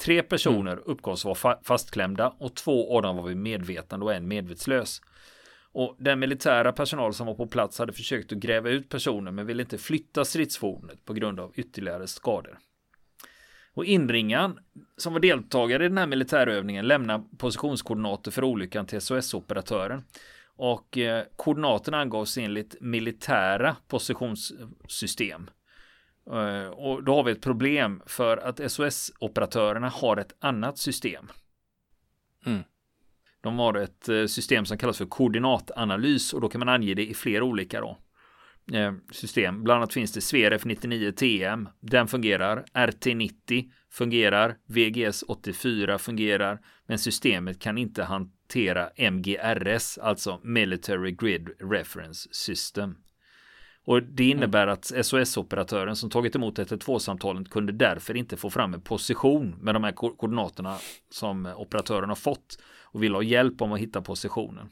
[0.01, 0.85] Tre personer mm.
[0.87, 5.01] uppgavs vara fa fastklämda och två av dem var vid medvetande och en medvetslös.
[5.73, 9.47] Och den militära personal som var på plats hade försökt att gräva ut personen men
[9.47, 12.59] ville inte flytta stridsfordonet på grund av ytterligare skador.
[13.75, 14.59] Och inringaren
[14.97, 20.05] som var deltagare i den här militärövningen lämnade positionskoordinater för olyckan till SOS-operatören.
[20.57, 25.51] Och eh, koordinaterna angavs enligt militära positionssystem.
[26.31, 31.31] Eh, och då har vi ett problem för att SOS-operatörerna har ett annat system.
[32.47, 32.63] Mm.
[33.41, 37.07] De har ett eh, system som kallas för koordinatanalys och då kan man ange det
[37.07, 37.99] i flera olika då,
[38.77, 39.65] eh, system.
[39.65, 41.69] Bland annat finns det Sveref 99 TM.
[41.81, 42.65] Den fungerar.
[42.75, 44.57] RT90 fungerar.
[44.67, 46.61] VGS 84 fungerar.
[46.87, 52.97] Men systemet kan inte hantera MGRS, alltså Military Grid Reference System.
[53.85, 58.81] Och det innebär att SOS-operatören som tagit emot 112-samtalen kunde därför inte få fram en
[58.81, 60.77] position med de här koordinaterna
[61.11, 64.69] som operatören har fått och vill ha hjälp om att hitta positionen.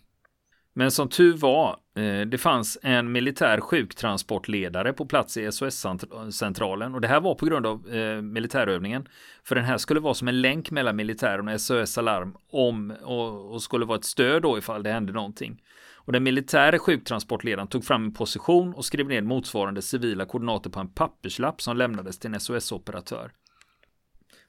[0.77, 7.01] Men som tur var, eh, det fanns en militär sjuktransportledare på plats i SOS-centralen och
[7.01, 9.09] det här var på grund av eh, militärövningen.
[9.45, 13.53] För den här skulle vara som en länk mellan militären och SOS Alarm om och,
[13.53, 15.63] och skulle vara ett stöd då ifall det hände någonting.
[15.95, 20.81] Och den militära sjuktransportledaren tog fram en position och skrev ner motsvarande civila koordinater på
[20.81, 23.31] en papperslapp som lämnades till en SOS-operatör.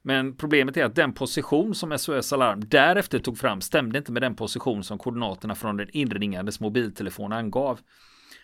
[0.08, 4.22] Men problemet är att den position som SOS Alarm därefter tog fram stämde inte med
[4.22, 7.80] den position som koordinaterna från den inringandes mobiltelefon angav.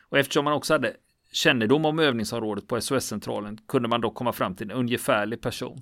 [0.09, 0.93] Och eftersom man också hade
[1.31, 5.81] kännedom om övningsområdet på SOS-centralen kunde man då komma fram till en ungefärlig person.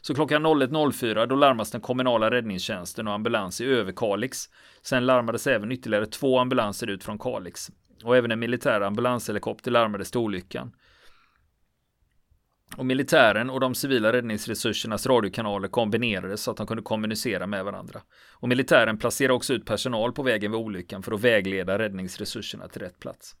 [0.00, 4.44] Så klockan 01.04 då larmas den kommunala räddningstjänsten och ambulans i Överkalix.
[4.82, 7.70] Sen larmades även ytterligare två ambulanser ut från Kalix.
[8.04, 10.72] Och även en militär ambulanshelikopter larmades till olyckan.
[12.76, 18.00] Och militären och de civila räddningsresursernas radiokanaler kombinerades så att de kunde kommunicera med varandra.
[18.32, 22.82] Och militären placerade också ut personal på vägen vid olyckan för att vägleda räddningsresurserna till
[22.82, 23.36] rätt plats.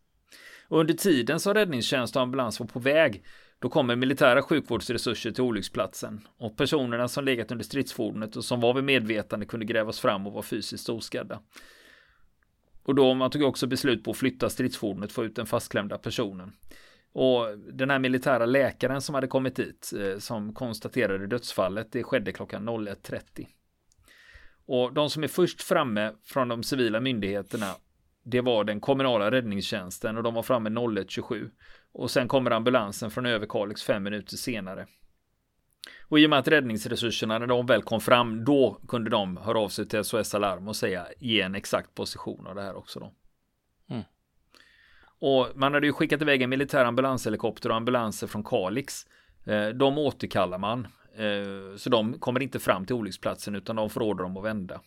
[0.68, 3.24] Och under tiden som räddningstjänst och ambulans var på väg
[3.58, 8.74] då kommer militära sjukvårdsresurser till olycksplatsen och personerna som legat under stridsfordonet och som var
[8.74, 11.40] vid medvetande kunde grävas fram och var fysiskt oskadda.
[12.82, 16.52] Och då man tog också beslut på att flytta stridsfordonet för ut den fastklämda personen.
[17.18, 22.32] Och den här militära läkaren som hade kommit dit eh, som konstaterade dödsfallet, det skedde
[22.32, 23.46] klockan 01.30.
[24.66, 27.74] Och de som är först framme från de civila myndigheterna,
[28.24, 31.50] det var den kommunala räddningstjänsten och de var framme 01.27.
[31.92, 34.86] Och sen kommer ambulansen från Överkalix fem minuter senare.
[36.08, 39.58] Och i och med att räddningsresurserna när de väl kom fram, då kunde de höra
[39.58, 43.00] av sig till SOS Alarm och säga ge en exakt position av det här också
[43.00, 43.12] då.
[45.18, 49.06] Och man hade ju skickat iväg en militär ambulanshelikopter och ambulanser från Kalix.
[49.46, 50.86] Eh, de återkallar man.
[51.16, 54.80] Eh, så de kommer inte fram till olycksplatsen utan de får order om att vända.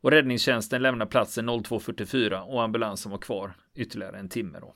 [0.00, 4.74] Och räddningstjänsten lämnar platsen 02.44 och ambulansen var kvar ytterligare en timme då.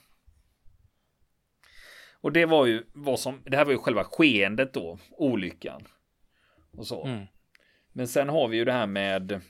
[2.21, 5.83] Och det var ju vad som, det här var ju själva skeendet då, olyckan.
[6.73, 7.05] Och så.
[7.05, 7.27] Mm.
[7.93, 9.41] Men sen har vi ju det här med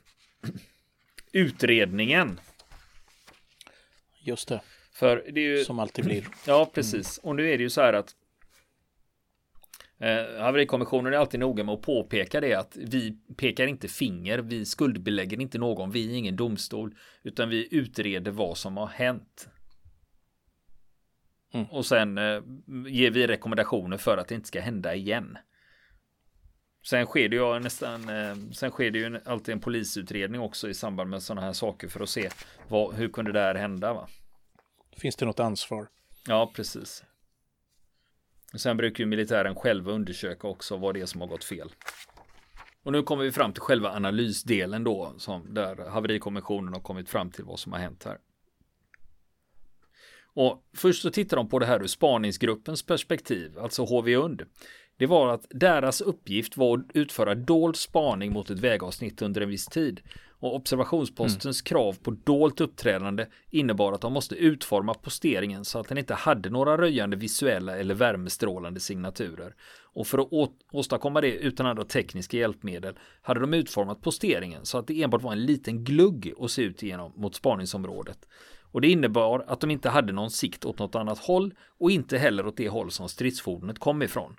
[1.33, 2.41] utredningen.
[4.29, 4.61] Just det.
[4.93, 5.65] För det är ju...
[5.65, 6.25] Som alltid blir.
[6.47, 7.19] Ja, precis.
[7.19, 8.15] Och nu är det ju så här att
[10.01, 14.65] Eh, haverikommissionen är alltid noga med att påpeka det att vi pekar inte finger, vi
[14.65, 19.49] skuldbelägger inte någon, vi är ingen domstol, utan vi utreder vad som har hänt.
[21.55, 21.67] Mm.
[21.67, 22.43] Och sen eh,
[22.89, 25.39] ger vi rekommendationer för att det inte ska hända igen.
[26.89, 30.75] Sen sker det ju nästan, eh, sen sker det ju alltid en polisutredning också i
[30.75, 32.31] samband med sådana här saker för att se
[32.69, 34.09] vad, hur kunde det här hända va?
[34.97, 35.89] Finns det något ansvar?
[36.27, 37.05] Ja, precis.
[38.55, 41.71] Sen brukar ju militären själva undersöka också vad det är som har gått fel.
[42.83, 47.31] Och nu kommer vi fram till själva analysdelen då, som där haverikommissionen har kommit fram
[47.31, 48.19] till vad som har hänt här.
[50.35, 54.43] Och först så tittar de på det här ur spaningsgruppens perspektiv, alltså HV-UND.
[54.99, 59.49] Det var att deras uppgift var att utföra dold spaning mot ett vägavsnitt under en
[59.49, 60.01] viss tid.
[60.41, 61.65] Och observationspostens mm.
[61.65, 66.51] krav på dolt uppträdande innebar att de måste utforma posteringen så att den inte hade
[66.51, 69.55] några röjande visuella eller värmestrålande signaturer.
[69.83, 74.87] Och för att åstadkomma det utan andra tekniska hjälpmedel hade de utformat posteringen så att
[74.87, 78.29] det enbart var en liten glugg att se ut igenom mot spaningsområdet.
[78.73, 82.19] Och det innebar att de inte hade någon sikt åt något annat håll och inte
[82.19, 84.37] heller åt det håll som stridsfordonet kom ifrån.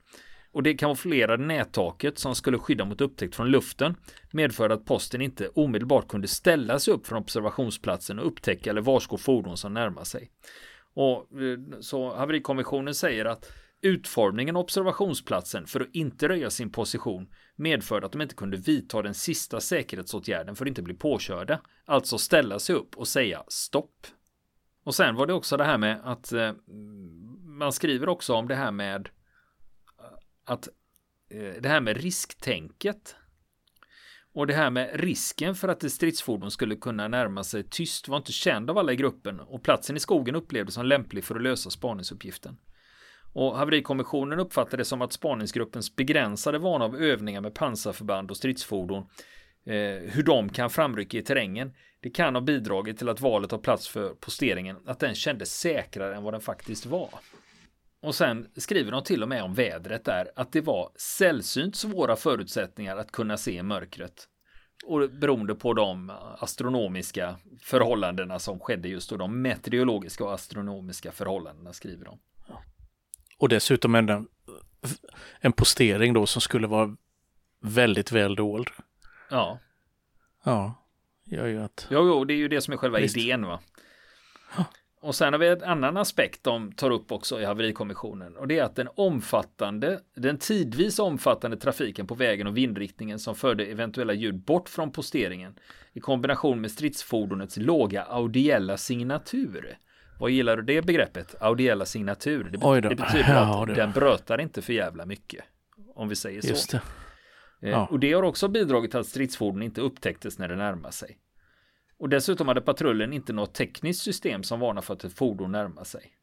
[0.51, 3.95] Och det kamouflerade nättaket som skulle skydda mot upptäckt från luften
[4.31, 9.17] medförde att posten inte omedelbart kunde ställa sig upp från observationsplatsen och upptäcka eller varsko
[9.17, 10.31] fordon som närmar sig.
[10.93, 17.27] Och eh, så haverikommissionen säger att utformningen av observationsplatsen för att inte röja sin position
[17.55, 21.62] medförde att de inte kunde vidta den sista säkerhetsåtgärden för att inte bli påkörda.
[21.85, 24.07] Alltså ställa sig upp och säga stopp.
[24.83, 26.53] Och sen var det också det här med att eh,
[27.43, 29.09] man skriver också om det här med
[30.49, 30.67] att
[31.29, 33.15] eh, det här med risktänket
[34.33, 38.17] och det här med risken för att ett stridsfordon skulle kunna närma sig tyst var
[38.17, 41.41] inte känd av alla i gruppen och platsen i skogen upplevdes som lämplig för att
[41.41, 42.57] lösa spaningsuppgiften.
[43.33, 49.03] Och haverikommissionen uppfattade det som att spaningsgruppens begränsade vana av övningar med pansarförband och stridsfordon
[49.65, 49.73] eh,
[50.12, 51.73] hur de kan framrycka i terrängen.
[52.01, 56.15] Det kan ha bidragit till att valet av plats för posteringen, att den kändes säkrare
[56.15, 57.09] än vad den faktiskt var.
[58.01, 62.15] Och sen skriver de till och med om vädret där, att det var sällsynt svåra
[62.15, 64.27] förutsättningar att kunna se mörkret.
[64.85, 71.73] Och beroende på de astronomiska förhållandena som skedde just då, de meteorologiska och astronomiska förhållandena
[71.73, 72.19] skriver de.
[73.38, 74.27] Och dessutom en,
[75.39, 76.95] en postering då som skulle vara
[77.62, 78.67] väldigt väl dold.
[79.29, 79.59] Ja.
[80.43, 80.85] Ja,
[81.25, 81.88] gör ju att...
[81.91, 83.17] Jo, jo, det är ju det som är själva Visst.
[83.17, 83.59] idén va.
[85.01, 88.59] Och sen har vi en annan aspekt de tar upp också i haverikommissionen och det
[88.59, 94.13] är att den omfattande, den tidvis omfattande trafiken på vägen och vindriktningen som förde eventuella
[94.13, 95.55] ljud bort från posteringen
[95.93, 99.77] i kombination med stridsfordonets låga audiella signatur.
[100.19, 101.35] Vad gillar du det begreppet?
[101.39, 102.43] Audiella signatur.
[102.51, 105.43] Det, be det betyder ja, att den brötar inte för jävla mycket.
[105.95, 106.77] Om vi säger så.
[106.77, 106.81] Det.
[107.67, 107.88] Eh, ja.
[107.91, 111.17] Och det har också bidragit till att stridsfordon inte upptäcktes när det närmar sig.
[111.99, 115.83] Och dessutom hade patrullen inte något tekniskt system som varnar för att ett fordon närmar
[115.83, 116.13] sig.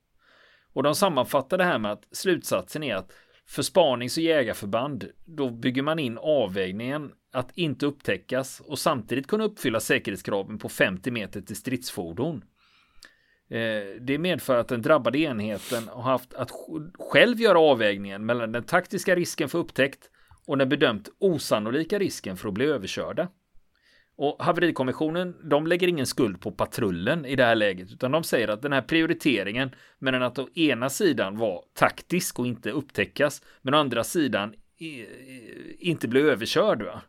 [0.72, 3.12] Och de sammanfattar det här med att slutsatsen är att
[3.46, 9.44] för spanings och jägarförband då bygger man in avvägningen att inte upptäckas och samtidigt kunna
[9.44, 12.44] uppfylla säkerhetskraven på 50 meter till stridsfordon.
[13.48, 16.50] Eh, det medför att den drabbade enheten har haft att
[16.98, 20.10] själv göra avvägningen mellan den taktiska risken för upptäckt
[20.46, 23.28] och den bedömt osannolika risken för att bli överkörda.
[24.18, 28.48] Och haverikommissionen, de lägger ingen skuld på patrullen i det här läget, utan de säger
[28.48, 33.74] att den här prioriteringen mellan att å ena sidan vara taktisk och inte upptäckas, men
[33.74, 34.54] å andra sidan
[35.78, 36.82] inte bli överkörd.
[36.82, 37.02] Va?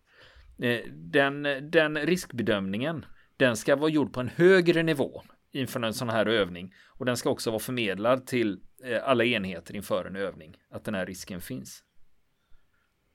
[0.60, 3.06] Eh, den, den riskbedömningen,
[3.38, 7.18] den ska vara gjord på en högre nivå inför en sån här övning och den
[7.18, 11.42] ska också vara förmedlad till eh, alla enheter inför en övning, att den här risken
[11.42, 11.84] finns.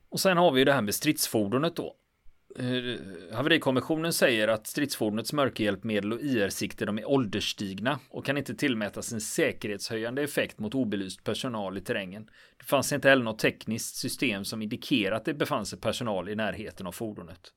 [0.09, 1.97] Och sen har vi ju det här med stridsfordonet då.
[3.33, 9.21] Haverikommissionen säger att stridsfordonets mörkerhjälpmedel och IR-sikte de är ålderstigna och kan inte tillmätas en
[9.21, 12.27] säkerhetshöjande effekt mot obelyst personal i terrängen.
[12.59, 16.35] Det fanns inte heller något tekniskt system som indikerar att det befann sig personal i
[16.35, 17.53] närheten av fordonet.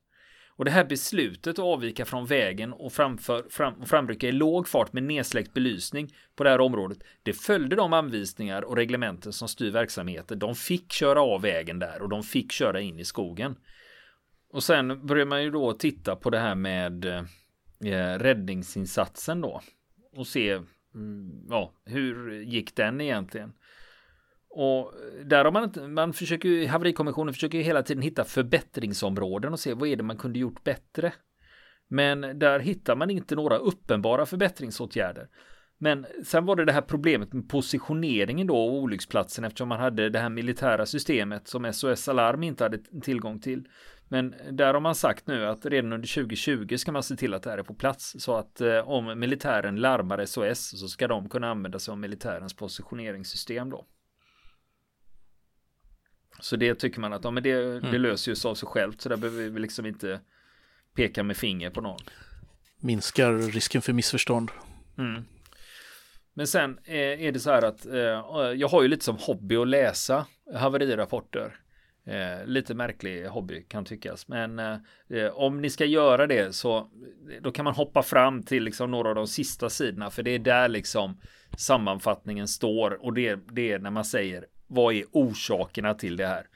[0.48, 4.68] Och det här beslutet att avvika från vägen och, framför, fram, och framrycka i låg
[4.68, 9.48] fart med nedsläckt belysning på det här området, det följde de anvisningar och reglementen som
[9.48, 10.38] styr verksamheten.
[10.38, 13.56] De fick köra av vägen där och de fick köra in i skogen.
[14.56, 19.60] Och sen börjar man ju då titta på det här med eh, räddningsinsatsen då
[20.16, 20.50] och se
[20.94, 23.52] mm, ja, hur gick den egentligen?
[24.50, 24.92] Och
[25.24, 29.60] där har man inte, man försöker ju, haverikommissionen försöker ju hela tiden hitta förbättringsområden och
[29.60, 31.12] se vad är det man kunde gjort bättre.
[31.88, 35.28] Men där hittar man inte några uppenbara förbättringsåtgärder.
[35.78, 40.10] Men sen var det det här problemet med positioneringen då av olycksplatsen eftersom man hade
[40.10, 43.68] det här militära systemet som SOS Alarm inte hade tillgång till.
[44.08, 47.42] Men där har man sagt nu att redan under 2020 ska man se till att
[47.42, 51.28] det här är på plats så att eh, om militären larmar SOS så ska de
[51.28, 53.86] kunna använda sig av militärens positioneringssystem då.
[56.40, 57.92] Så det tycker man att ja, men det, mm.
[57.92, 59.00] det löser ju sig av sig självt.
[59.00, 60.20] Så där behöver vi liksom inte
[60.94, 62.00] peka med finger på någon.
[62.80, 64.50] Minskar risken för missförstånd.
[64.98, 65.24] Mm.
[66.34, 67.94] Men sen är det så här att eh,
[68.56, 71.56] jag har ju lite som hobby att läsa haverirapporter.
[72.06, 74.28] Eh, lite märklig hobby kan tyckas.
[74.28, 74.76] Men eh,
[75.10, 76.84] eh om ni ska göra det så eh,
[77.42, 80.10] då kan man hoppa fram till liksom några av de sista sidorna.
[80.10, 81.20] För det är där liksom
[81.58, 83.04] sammanfattningen står.
[83.04, 86.46] Och det, det är när man säger vad är orsakerna till det här.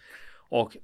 [0.48, 0.76] Och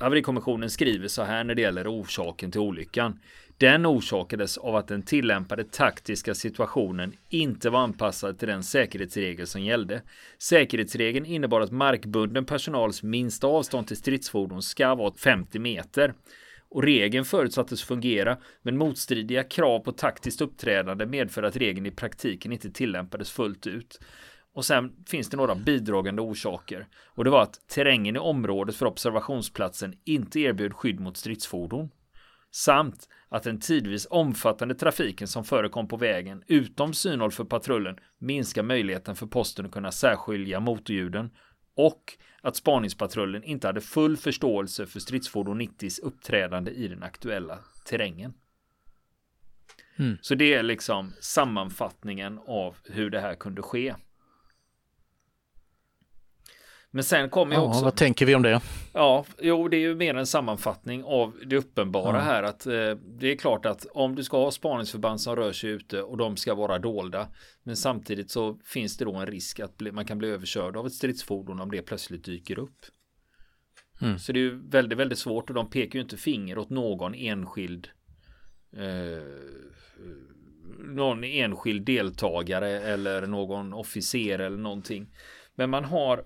[0.00, 3.20] Haverikommissionen skriver så här när det gäller orsaken till olyckan.
[3.58, 9.62] Den orsakades av att den tillämpade taktiska situationen inte var anpassad till den säkerhetsregel som
[9.62, 10.02] gällde.
[10.38, 16.14] Säkerhetsregeln innebar att markbunden personals minsta avstånd till stridsfordon ska vara 50 meter.
[16.68, 22.52] Och regeln förutsattes fungera, men motstridiga krav på taktiskt uppträdande medför att regeln i praktiken
[22.52, 24.00] inte tillämpades fullt ut.
[24.54, 26.86] Och sen finns det några bidragande orsaker.
[27.06, 31.90] Och det var att terrängen i området för observationsplatsen inte erbjöd skydd mot stridsfordon.
[32.56, 38.62] Samt att den tidvis omfattande trafiken som förekom på vägen utom synhåll för patrullen minskar
[38.62, 41.30] möjligheten för posten att kunna särskilja motorljuden
[41.76, 48.34] och att spaningspatrullen inte hade full förståelse för stridsfordon 90s uppträdande i den aktuella terrängen.
[49.96, 50.18] Mm.
[50.20, 53.94] Så det är liksom sammanfattningen av hur det här kunde ske.
[56.94, 57.84] Men sen kommer jag också.
[57.84, 58.60] Vad tänker vi om det?
[58.92, 62.22] Ja, jo, det är ju mer en sammanfattning av det uppenbara ja.
[62.22, 62.72] här att eh,
[63.18, 66.36] det är klart att om du ska ha spaningsförband som rör sig ute och de
[66.36, 67.28] ska vara dolda,
[67.62, 70.86] men samtidigt så finns det då en risk att bli, man kan bli överkörd av
[70.86, 72.84] ett stridsfordon om det plötsligt dyker upp.
[74.00, 74.18] Mm.
[74.18, 77.14] Så det är ju väldigt, väldigt svårt och de pekar ju inte finger åt någon
[77.14, 77.88] enskild
[78.76, 79.22] eh,
[80.78, 85.06] någon enskild deltagare eller någon officer eller någonting.
[85.54, 86.24] Men man har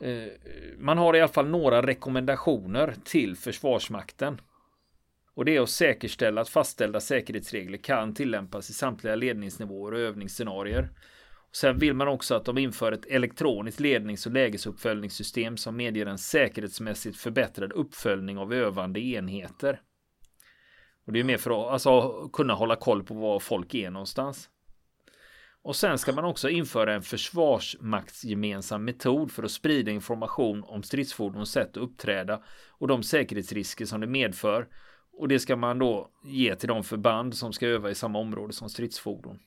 [0.00, 0.32] Eh,
[0.78, 4.40] man har i alla fall några rekommendationer till Försvarsmakten.
[5.34, 10.90] Och det är att säkerställa att fastställda säkerhetsregler kan tillämpas i samtliga ledningsnivåer och övningsscenarier.
[11.52, 16.18] Sen vill man också att de inför ett elektroniskt lednings och lägesuppföljningssystem som medger en
[16.18, 19.80] säkerhetsmässigt förbättrad uppföljning av övande enheter.
[21.06, 24.50] Och det är mer för att alltså, kunna hålla koll på var folk är någonstans.
[25.62, 31.52] Och sen ska man också införa en försvarsmaktsgemensam metod för att sprida information om stridsfordons
[31.52, 34.68] sätt att uppträda och de säkerhetsrisker som det medför.
[35.12, 38.52] Och det ska man då ge till de förband som ska öva i samma område
[38.52, 39.40] som stridsfordon.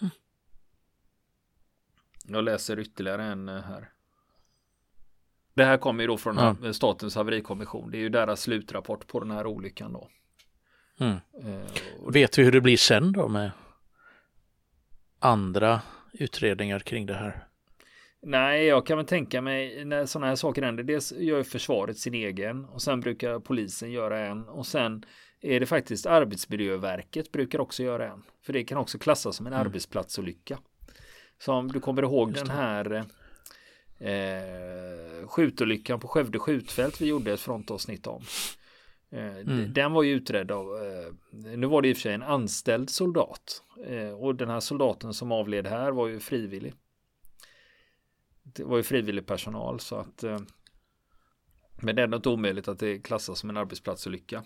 [0.00, 0.10] Hm.
[2.24, 3.90] Jag läser ytterligare en eh, här.
[5.54, 6.72] Det här kommer ju då från ja.
[6.72, 7.90] Statens haverikommission.
[7.90, 10.08] Det är ju deras slutrapport på den här olyckan då.
[11.00, 11.16] Mm.
[11.42, 13.50] Eh, Vet vi hur det blir sen då med
[15.18, 15.80] andra
[16.12, 17.44] utredningar kring det här?
[18.22, 20.82] Nej, jag kan väl tänka mig när sådana här saker händer.
[20.82, 25.04] Dels gör försvaret sin egen och sen brukar polisen göra en och sen
[25.40, 28.22] är det faktiskt Arbetsmiljöverket brukar också göra en.
[28.42, 29.66] För det kan också klassas som en mm.
[29.66, 30.58] arbetsplatsolycka.
[31.38, 33.04] Så om du kommer ihåg den här
[33.98, 38.22] eh, skjutolyckan på Skövde skjutfält vi gjorde ett frontavsnitt om.
[39.10, 39.72] Eh, mm.
[39.72, 41.12] Den var ju utredd av, eh,
[41.56, 43.62] nu var det i och för sig en anställd soldat.
[43.86, 46.74] Eh, och den här soldaten som avled här var ju frivillig.
[48.42, 50.24] Det var ju frivillig personal så att
[51.82, 54.44] Men det är ändå inte omöjligt att det klassas som en arbetsplatsolycka.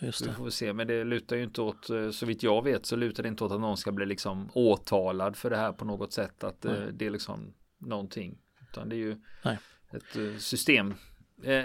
[0.00, 0.30] Just det.
[0.30, 3.22] Vi får se, men det lutar ju inte åt, så vitt jag vet så lutar
[3.22, 6.44] det inte åt att någon ska bli liksom åtalad för det här på något sätt.
[6.44, 6.92] Att Nej.
[6.92, 8.38] det är liksom någonting.
[8.70, 9.58] Utan det är ju Nej.
[9.90, 10.94] ett system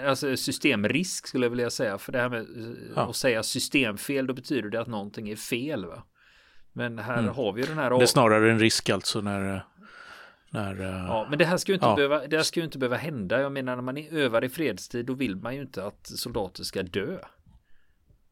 [0.06, 1.98] alltså systemrisk skulle jag vilja säga.
[1.98, 3.10] För det här med eh, ja.
[3.10, 5.86] att säga systemfel, då betyder det att någonting är fel.
[5.86, 6.02] Va?
[6.72, 7.34] Men här mm.
[7.34, 7.90] har vi ju den här...
[7.90, 9.64] Det är snarare en risk alltså när...
[10.50, 11.96] när ja, men det här ska ju inte, ja.
[11.96, 13.40] behöva, det här ska inte behöva hända.
[13.40, 16.82] Jag menar när man övar i fredstid, då vill man ju inte att soldater ska
[16.82, 17.18] dö.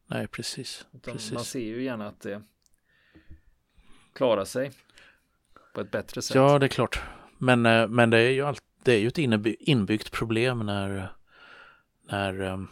[0.06, 0.86] Nej, precis.
[1.04, 1.32] precis.
[1.32, 2.42] Man ser ju gärna att det
[4.14, 4.70] klarar sig
[5.74, 6.34] på ett bättre sätt.
[6.34, 7.02] Ja, det är klart.
[7.38, 9.18] Men, eh, men det är ju allt, det är ju ett
[9.60, 11.12] inbyggt problem när
[12.12, 12.68] när um,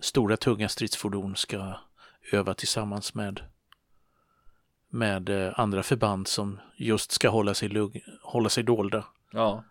[0.00, 1.74] stora tunga stridsfordon ska
[2.32, 3.40] öva tillsammans med,
[4.88, 9.04] med uh, andra förband som just ska hålla sig, lugg, hålla sig dolda.
[9.32, 9.64] Ja.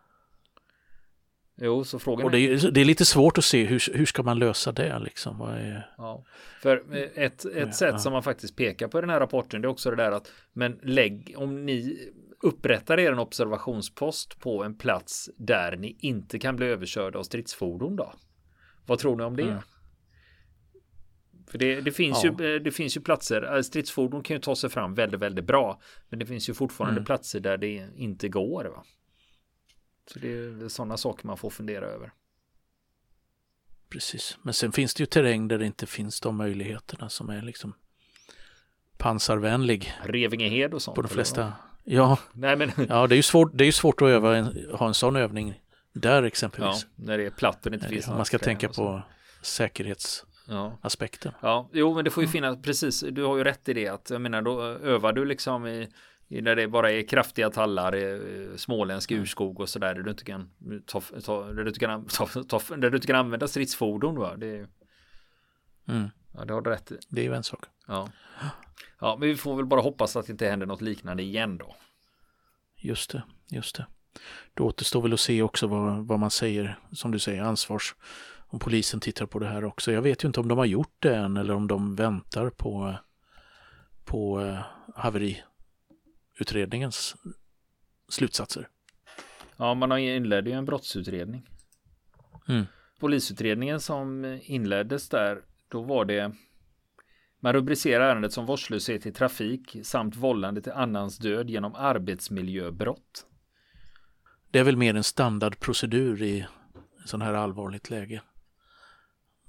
[1.56, 4.24] Jo, så frågan Och det är, det är lite svårt att se hur, hur ska
[4.24, 5.38] man lösa det liksom.
[5.38, 5.94] Vad är...
[5.98, 6.26] ja.
[6.62, 6.78] För
[7.16, 7.98] ett, ett ja, sätt ja.
[7.98, 10.32] som man faktiskt pekar på i den här rapporten det är också det där att
[10.54, 12.10] men lägg om ni
[12.44, 17.96] upprättar er en observationspost på en plats där ni inte kan bli överkörda av stridsfordon
[17.96, 18.14] då.
[18.86, 19.44] Vad tror ni om det?
[19.44, 19.62] Mm.
[21.52, 22.36] För det, det finns ja.
[22.40, 25.82] ju, det finns ju platser, äh, stridsfordon kan ju ta sig fram väldigt, väldigt bra.
[26.10, 27.06] Men det finns ju fortfarande mm.
[27.06, 28.66] platser där det inte går.
[28.66, 28.84] Va?
[30.06, 32.14] Så det är, sådana saker man får fundera över.
[33.90, 37.42] Precis, men sen finns det ju terräng där det inte finns de möjligheterna som är
[37.42, 37.74] liksom
[38.98, 39.94] pansarvänlig.
[40.04, 40.96] Revingehed och sånt?
[40.96, 41.54] På de flesta.
[41.84, 42.72] Ja, Nej, men...
[42.90, 45.62] ja det är ju svårt, det är svårt att öva en, ha en sån övning
[45.94, 46.88] där exempelvis.
[46.96, 49.02] Ja, när det är platt och det inte finns Man ska tänka på
[49.42, 51.32] säkerhetsaspekten.
[51.42, 51.48] Ja.
[51.48, 54.10] ja, jo, men det får ju finnas, precis, du har ju rätt i det att
[54.10, 55.90] jag menar, då övar du liksom i
[56.40, 59.22] när det bara är kraftiga tallar, småländsk mm.
[59.22, 60.50] urskog och sådär där du inte kan
[60.86, 64.16] ta, ta, där du inte kan, ta, ta, där du inte kan använda stridsfordon.
[64.16, 64.36] Va?
[64.36, 64.68] Det, är,
[65.88, 66.10] mm.
[66.34, 66.98] Ja, det har du rätt i.
[67.10, 67.66] Det är ju en sak.
[67.88, 68.10] Ja.
[69.00, 71.76] ja, men vi får väl bara hoppas att det inte händer något liknande igen då.
[72.78, 73.88] Just det, just det.
[74.54, 77.96] Då återstår väl att se också vad, vad man säger, som du säger, ansvars
[78.48, 79.92] om polisen tittar på det här också.
[79.92, 82.96] Jag vet ju inte om de har gjort det än eller om de väntar på,
[84.06, 84.60] på uh,
[84.96, 85.44] haveri
[86.40, 87.16] utredningens
[88.10, 88.68] slutsatser.
[89.58, 91.48] Ja, man har inledde ju en brottsutredning.
[92.48, 92.66] Mm.
[93.00, 96.36] Polisutredningen som inleddes där, då var det
[97.40, 103.26] man rubricerar ärendet som vårdslöshet i trafik samt vållande till annans död genom arbetsmiljöbrott.
[104.52, 106.46] Det är väl mer en standardprocedur i
[107.06, 108.22] sån här allvarligt läge.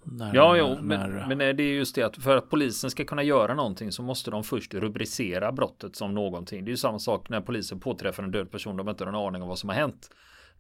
[0.05, 3.05] När, ja, jo, när, men, men det är just det att för att polisen ska
[3.05, 6.65] kunna göra någonting så måste de först rubricera brottet som någonting.
[6.65, 8.77] Det är ju samma sak när polisen påträffar en död person.
[8.77, 10.11] De har inte någon aning om vad som har hänt.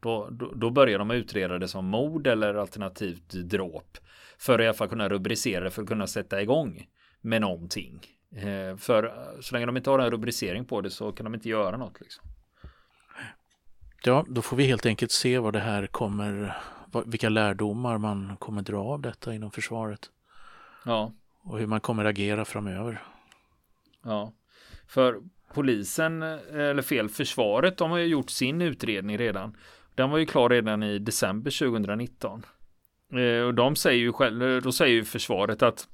[0.01, 3.99] Då, då, då börjar de utreda det som mord eller alternativt dråp.
[4.38, 6.86] För att i alla fall kunna rubricera det för att kunna sätta igång
[7.20, 8.01] med någonting.
[8.36, 11.49] Eh, för så länge de inte har en rubricering på det så kan de inte
[11.49, 12.01] göra något.
[12.01, 12.32] Liksom.
[14.05, 16.57] Ja, då får vi helt enkelt se vad det här kommer
[17.07, 20.11] vilka lärdomar man kommer dra av detta inom försvaret.
[20.84, 21.12] Ja.
[21.42, 23.03] Och hur man kommer agera framöver.
[24.05, 24.32] Ja,
[24.86, 25.20] för
[25.55, 29.57] polisen, eller fel, försvaret, de har ju gjort sin utredning redan.
[29.94, 32.46] Den var ju klar redan i december 2019.
[33.12, 35.88] Eh, och de säger ju själv, då säger ju försvaret att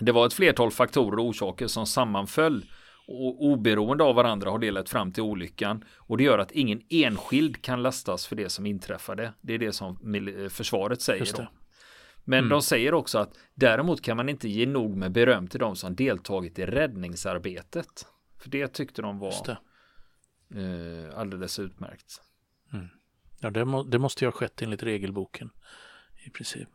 [0.00, 2.64] det var ett flertal faktorer och orsaker som sammanföll
[3.08, 6.82] och oberoende av varandra har det lett fram till olyckan och det gör att ingen
[6.88, 9.32] enskild kan lastas för det som inträffade.
[9.40, 9.96] Det är det som
[10.50, 11.48] försvaret säger.
[12.24, 12.48] Men mm.
[12.48, 15.94] de säger också att däremot kan man inte ge nog med beröm till de som
[15.94, 18.06] deltagit i räddningsarbetet.
[18.38, 19.34] För det tyckte de var
[20.54, 22.22] eh, alldeles utmärkt.
[22.72, 22.88] Mm.
[23.40, 25.50] Ja, det, må, det, måste ju ha skett enligt regelboken
[26.26, 26.68] i princip.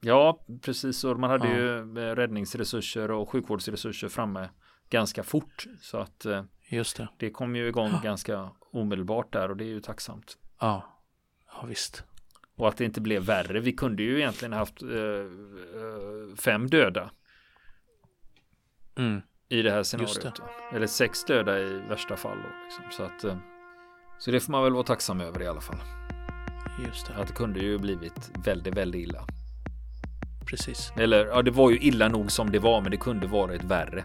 [0.00, 1.04] Ja, precis.
[1.04, 1.56] Och man hade ja.
[1.56, 4.48] ju eh, räddningsresurser och sjukvårdsresurser framme
[4.90, 5.66] ganska fort.
[5.80, 7.08] Så att eh, Just det.
[7.16, 8.00] det kom ju igång ja.
[8.04, 10.38] ganska omedelbart där och det är ju tacksamt.
[10.60, 11.02] Ja,
[11.46, 12.04] ja visst.
[12.56, 13.60] Och att det inte blev värre.
[13.60, 17.10] Vi kunde ju egentligen haft eh, eh fem döda.
[18.98, 19.20] Mm.
[19.48, 20.22] I det här scenariot.
[20.22, 20.76] Det.
[20.76, 22.36] Eller sex döda i värsta fall.
[22.36, 22.84] Då, liksom.
[22.90, 23.38] Så att eh,
[24.18, 25.78] så det får man väl vara tacksam över i alla fall.
[26.86, 27.14] Just det.
[27.14, 29.26] Att det kunde ju blivit väldigt, väldigt illa.
[30.46, 30.92] Precis.
[30.96, 34.04] Eller ja, det var ju illa nog som det var, men det kunde varit värre.